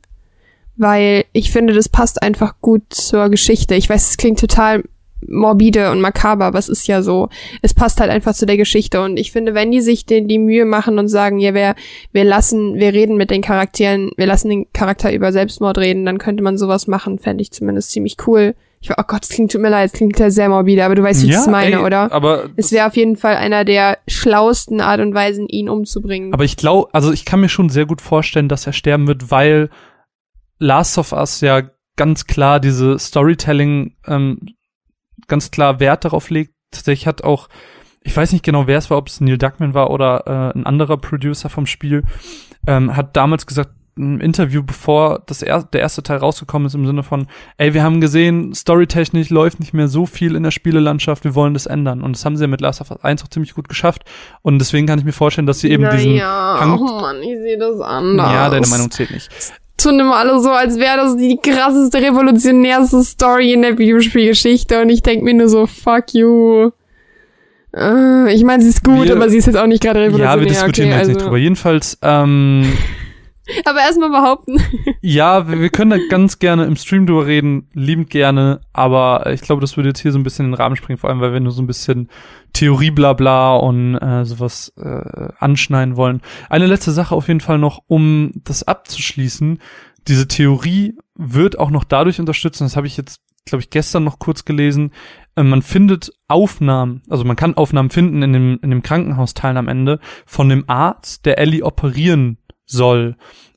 [0.78, 3.76] Weil ich finde, das passt einfach gut zur Geschichte.
[3.76, 4.84] Ich weiß, es klingt total
[5.28, 7.30] morbide und makaber, aber es ist ja so.
[7.62, 9.02] Es passt halt einfach zu der Geschichte.
[9.02, 11.76] Und ich finde, wenn die sich den, die Mühe machen und sagen, ja, wir,
[12.12, 16.18] wir lassen, wir reden mit den Charakteren, wir lassen den Charakter über Selbstmord reden, dann
[16.18, 18.56] könnte man sowas machen, fände ich zumindest ziemlich cool.
[18.82, 20.94] Ich war, oh Gott, es klingt, tut mir leid, es klingt ja sehr morbide, aber
[20.94, 22.12] du weißt, wie ich es meine, ey, oder?
[22.12, 26.34] Aber Es wäre auf jeden Fall einer der schlauesten Art und Weisen, ihn umzubringen.
[26.34, 29.32] Aber ich glaube, also ich kann mir schon sehr gut vorstellen, dass er sterben wird,
[29.32, 29.70] weil
[30.60, 31.64] Last of Us ja
[31.98, 34.40] ganz klar diese Storytelling ähm,
[35.28, 36.54] ganz klar Wert darauf legt.
[36.72, 37.48] Tatsächlich hat auch,
[38.02, 40.66] ich weiß nicht genau, wer es war, ob es Neil Druckmann war oder äh, ein
[40.66, 42.04] anderer Producer vom Spiel,
[42.68, 46.86] ähm, hat damals gesagt, im Interview, bevor das er der erste Teil rausgekommen ist, im
[46.86, 51.24] Sinne von, ey, wir haben gesehen, storytechnisch läuft nicht mehr so viel in der Spielelandschaft,
[51.24, 52.02] wir wollen das ändern.
[52.02, 54.04] Und das haben sie ja mit Last of Us 1 auch ziemlich gut geschafft.
[54.42, 57.38] Und deswegen kann ich mir vorstellen, dass sie eben diesen naja, Hang- oh Mann, ich
[57.38, 58.32] sehe das anders.
[58.34, 59.30] ja, deine Meinung zählt nicht.
[59.78, 64.90] Tun immer alle so, als wäre das die krasseste, revolutionärste Story in der Videospielgeschichte und
[64.90, 66.72] ich denk mir nur so, fuck you.
[67.76, 70.34] Äh, ich meine, sie ist gut, Wir- aber sie ist jetzt auch nicht gerade revolutionär.
[70.36, 71.38] Ja, wir diskutieren okay, jetzt nicht also- drüber.
[71.38, 72.72] Jedenfalls, ähm,
[73.66, 74.60] Aber erstmal behaupten.
[75.02, 79.42] ja, wir, wir können da ganz gerne im Stream drüber reden, liebend gerne, aber ich
[79.42, 81.34] glaube, das würde jetzt hier so ein bisschen in den Rahmen springen, vor allem, weil
[81.34, 82.10] wir nur so ein bisschen
[82.54, 86.22] Theorie blabla und äh, sowas äh, anschneiden wollen.
[86.50, 89.60] Eine letzte Sache auf jeden Fall noch, um das abzuschließen.
[90.08, 94.20] Diese Theorie wird auch noch dadurch unterstützt, das habe ich jetzt, glaube ich, gestern noch
[94.20, 94.92] kurz gelesen,
[95.36, 99.68] äh, man findet Aufnahmen, also man kann Aufnahmen finden in dem, in dem Krankenhausteil am
[99.68, 103.16] Ende von dem Arzt, der Ellie operieren soll.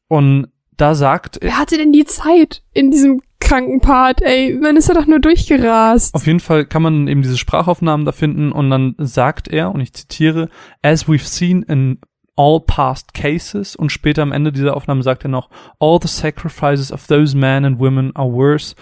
[0.09, 1.49] Und da sagt er.
[1.49, 4.59] Wer hatte denn die Zeit in diesem kranken Part, ey?
[4.61, 6.15] Man ist ja doch nur durchgerast.
[6.15, 9.81] Auf jeden Fall kann man eben diese Sprachaufnahmen da finden und dann sagt er, und
[9.81, 10.49] ich zitiere,
[10.83, 11.99] as we've seen in
[12.37, 15.51] all past cases und später am Ende dieser Aufnahme sagt er noch,
[15.81, 18.77] all the sacrifices of those men and women are worse,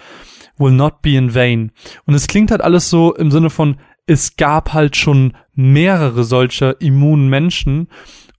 [0.57, 1.71] will not be in vain.
[2.05, 6.79] Und es klingt halt alles so im Sinne von, es gab halt schon mehrere solcher
[6.79, 7.89] immunen Menschen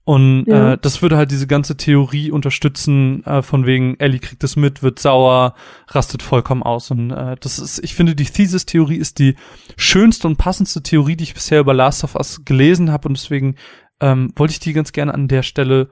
[0.09, 0.73] und Ja.
[0.73, 4.81] äh, das würde halt diese ganze Theorie unterstützen, äh, von wegen Ellie kriegt es mit,
[4.81, 5.53] wird sauer,
[5.87, 6.89] rastet vollkommen aus.
[6.89, 9.35] Und äh, das ist, ich finde, die Thesis-Theorie ist die
[9.77, 13.07] schönste und passendste Theorie, die ich bisher über Last of Us gelesen habe.
[13.07, 13.53] Und deswegen
[14.01, 15.89] ähm, wollte ich die ganz gerne an der Stelle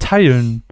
[0.00, 0.64] teilen.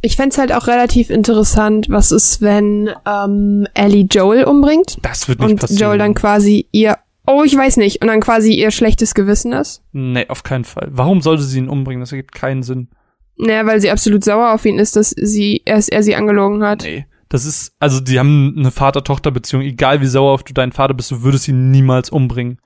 [0.00, 5.40] Ich fänd's halt auch relativ interessant, was ist, wenn ähm, Ellie Joel umbringt Das wird
[5.40, 5.80] nicht und passieren.
[5.82, 6.96] Joel dann quasi ihr,
[7.26, 9.82] oh, ich weiß nicht, und dann quasi ihr schlechtes Gewissen ist.
[9.92, 10.88] nee, auf keinen Fall.
[10.90, 12.00] Warum sollte sie ihn umbringen?
[12.00, 12.88] Das ergibt keinen Sinn.
[13.36, 16.82] Naja, weil sie absolut sauer auf ihn ist, dass sie, er, er sie angelogen hat.
[16.82, 17.06] Nee.
[17.28, 19.62] Das ist, also die haben eine Vater-Tochter-Beziehung.
[19.62, 22.60] Egal wie sauer auf du deinen Vater bist, du würdest ihn niemals umbringen.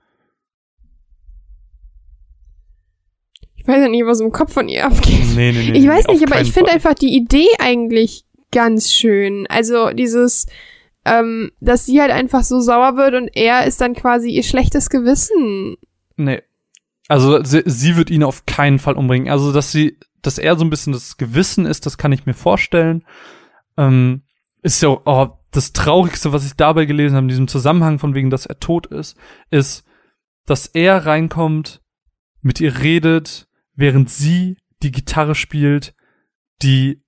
[3.56, 5.20] Ich weiß ja nicht, was im Kopf von ihr abgeht.
[5.34, 5.78] Nee, nee, nee.
[5.78, 9.46] Ich weiß nee, nicht, aber ich finde einfach die Idee eigentlich ganz schön.
[9.48, 10.46] Also dieses,
[11.04, 14.90] ähm, dass sie halt einfach so sauer wird und er ist dann quasi ihr schlechtes
[14.90, 15.76] Gewissen.
[16.16, 16.42] Nee.
[17.08, 19.30] Also sie, sie wird ihn auf keinen Fall umbringen.
[19.30, 22.34] Also dass sie, dass er so ein bisschen das Gewissen ist, das kann ich mir
[22.34, 23.04] vorstellen.
[23.76, 24.22] Ähm,
[24.62, 28.14] ist ja auch, oh, das Traurigste, was ich dabei gelesen habe in diesem Zusammenhang von
[28.14, 29.16] wegen, dass er tot ist,
[29.50, 29.84] ist,
[30.44, 31.80] dass er reinkommt,
[32.42, 35.94] mit ihr redet, während sie die Gitarre spielt,
[36.62, 37.02] die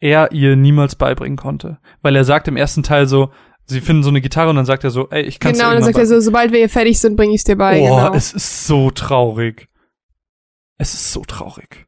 [0.00, 1.78] er ihr niemals beibringen konnte.
[2.02, 3.30] Weil er sagt im ersten Teil so,
[3.66, 5.74] sie finden so eine Gitarre und dann sagt er so, ey, ich kann Genau, und
[5.74, 7.80] dann sagt er so, sobald wir hier fertig sind, bringe ich dir bei.
[7.80, 8.14] Oh, genau.
[8.14, 9.68] es ist so traurig.
[10.76, 11.86] Es ist so traurig.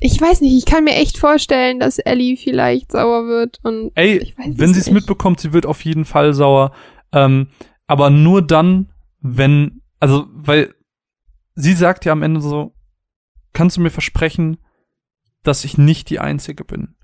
[0.00, 4.18] Ich weiß nicht, ich kann mir echt vorstellen, dass Ellie vielleicht sauer wird und Ey,
[4.18, 6.72] Ich weiß wenn sie es mitbekommt, sie wird auf jeden Fall sauer.
[7.12, 7.48] Ähm,
[7.86, 10.74] aber nur dann, wenn, also, weil
[11.54, 12.74] sie sagt ja am Ende so,
[13.52, 14.58] kannst du mir versprechen,
[15.46, 16.94] dass ich nicht die Einzige bin?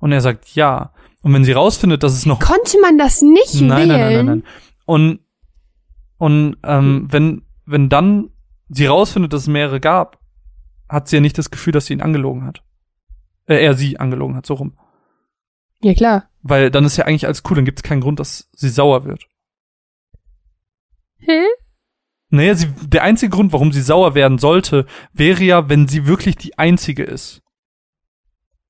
[0.00, 0.92] Und er sagt ja.
[1.22, 3.88] Und wenn sie rausfindet, dass es noch konnte man das nicht nein, wählen?
[3.88, 4.44] nein, nein, nein, nein.
[4.86, 5.20] Und,
[6.16, 8.30] und ähm, wenn, wenn dann
[8.68, 10.18] sie rausfindet, dass es mehrere gab,
[10.88, 12.62] hat sie ja nicht das Gefühl, dass sie ihn angelogen hat.
[13.46, 14.78] Äh, er sie angelogen hat, so rum.
[15.80, 16.28] Ja, klar.
[16.42, 19.04] Weil dann ist ja eigentlich alles cool, dann gibt es keinen Grund, dass sie sauer
[19.04, 19.26] wird.
[21.18, 21.44] Hä?
[22.30, 26.36] Naja, sie, der einzige Grund, warum sie sauer werden sollte, wäre ja, wenn sie wirklich
[26.36, 27.42] die einzige ist.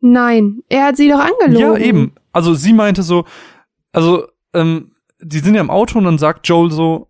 [0.01, 1.59] Nein, er hat sie doch angelogen.
[1.59, 2.13] Ja, eben.
[2.33, 3.25] Also sie meinte so,
[3.93, 7.09] also, ähm, die sind ja im Auto und dann sagt Joel so,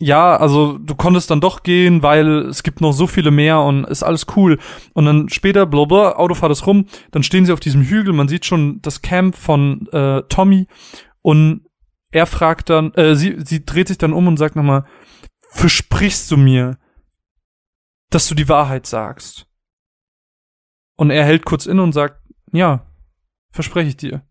[0.00, 3.84] ja, also du konntest dann doch gehen, weil es gibt noch so viele mehr und
[3.84, 4.58] ist alles cool.
[4.92, 8.44] Und dann später, blablabla, Autofahrt ist rum, dann stehen sie auf diesem Hügel, man sieht
[8.44, 10.68] schon das Camp von äh, Tommy
[11.22, 11.62] und
[12.10, 14.84] er fragt dann, äh, sie, sie dreht sich dann um und sagt nochmal,
[15.50, 16.78] versprichst du mir,
[18.10, 19.46] dass du die Wahrheit sagst?
[20.96, 22.20] Und er hält kurz inne und sagt,
[22.52, 22.86] ja,
[23.50, 24.22] verspreche ich dir.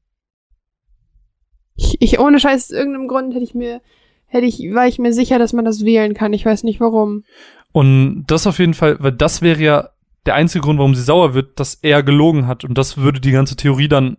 [1.75, 3.81] Ich, ich ohne Scheiß, aus irgendeinem Grund hätte ich mir,
[4.25, 6.33] hätte ich, war ich mir sicher, dass man das wählen kann.
[6.33, 7.23] Ich weiß nicht warum.
[7.71, 9.89] Und das auf jeden Fall, weil das wäre ja
[10.25, 12.63] der einzige Grund, warum sie sauer wird, dass er gelogen hat.
[12.63, 14.17] Und das würde die ganze Theorie dann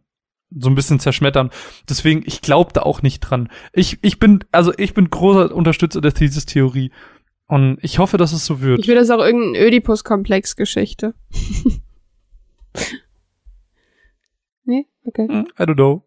[0.51, 1.51] so ein bisschen zerschmettern.
[1.89, 3.51] Deswegen, ich glaube da auch nicht dran.
[3.73, 6.91] Ich, ich bin, also ich bin großer Unterstützer der Thesis-Theorie.
[7.47, 8.81] Und ich hoffe, dass es so wird.
[8.81, 11.15] Ich will das auch irgendeine Ödipus-Komplex-Geschichte.
[14.65, 14.87] nee?
[15.05, 15.27] Okay.
[15.29, 16.05] Hm, I don't know.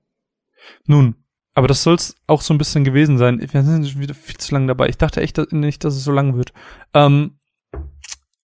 [0.85, 1.15] Nun,
[1.53, 3.39] aber das soll's auch so ein bisschen gewesen sein.
[3.51, 4.87] Wir sind schon wieder viel zu lange dabei.
[4.89, 6.53] Ich dachte echt dass- nicht, dass es so lang wird.
[6.93, 7.39] Ähm,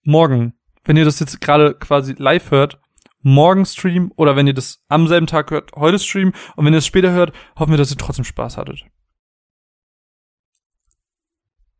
[0.04, 0.54] morgen,
[0.86, 2.80] wenn ihr das jetzt gerade quasi live hört,
[3.26, 6.78] morgen Stream oder wenn ihr das am selben Tag hört, heute Stream und wenn ihr
[6.78, 8.86] es später hört, hoffen wir, dass ihr trotzdem Spaß hattet.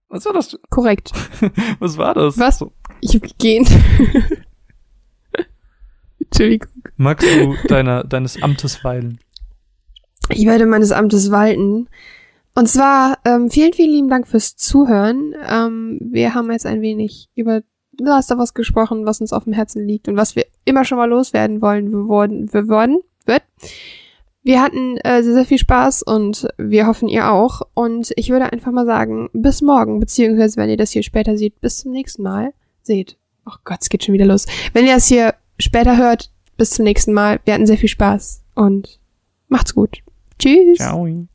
[0.10, 0.58] Was war das?
[0.70, 1.12] Korrekt.
[1.80, 2.40] Was war das?
[2.40, 2.66] Was?
[3.02, 3.70] Ich hab gegähnt.
[6.20, 6.70] Entschuldigung.
[6.98, 9.20] magst du deiner, deines Amtes weilen?
[10.30, 11.88] Ich werde meines Amtes walten.
[12.56, 15.36] Und zwar, ähm, vielen, vielen lieben Dank fürs Zuhören.
[15.48, 17.62] Ähm, wir haben jetzt ein wenig über
[17.98, 20.86] The Last of Us gesprochen, was uns auf dem Herzen liegt und was wir immer
[20.86, 23.44] schon mal loswerden wollen, wir wurden, wir wurden, wird.
[24.44, 27.62] Wir hatten äh, sehr, sehr viel Spaß und wir hoffen, ihr auch.
[27.74, 31.60] Und ich würde einfach mal sagen, bis morgen, beziehungsweise wenn ihr das hier später seht,
[31.62, 32.54] bis zum nächsten Mal.
[32.84, 33.18] Seht.
[33.48, 34.46] Oh Gott, es geht schon wieder los.
[34.74, 37.40] Wenn ihr das hier später hört, bis zum nächsten Mal.
[37.46, 39.00] Wir hatten sehr viel Spaß und
[39.48, 40.00] macht's gut.
[40.40, 40.78] Tschüss.
[40.78, 41.28] Ciao.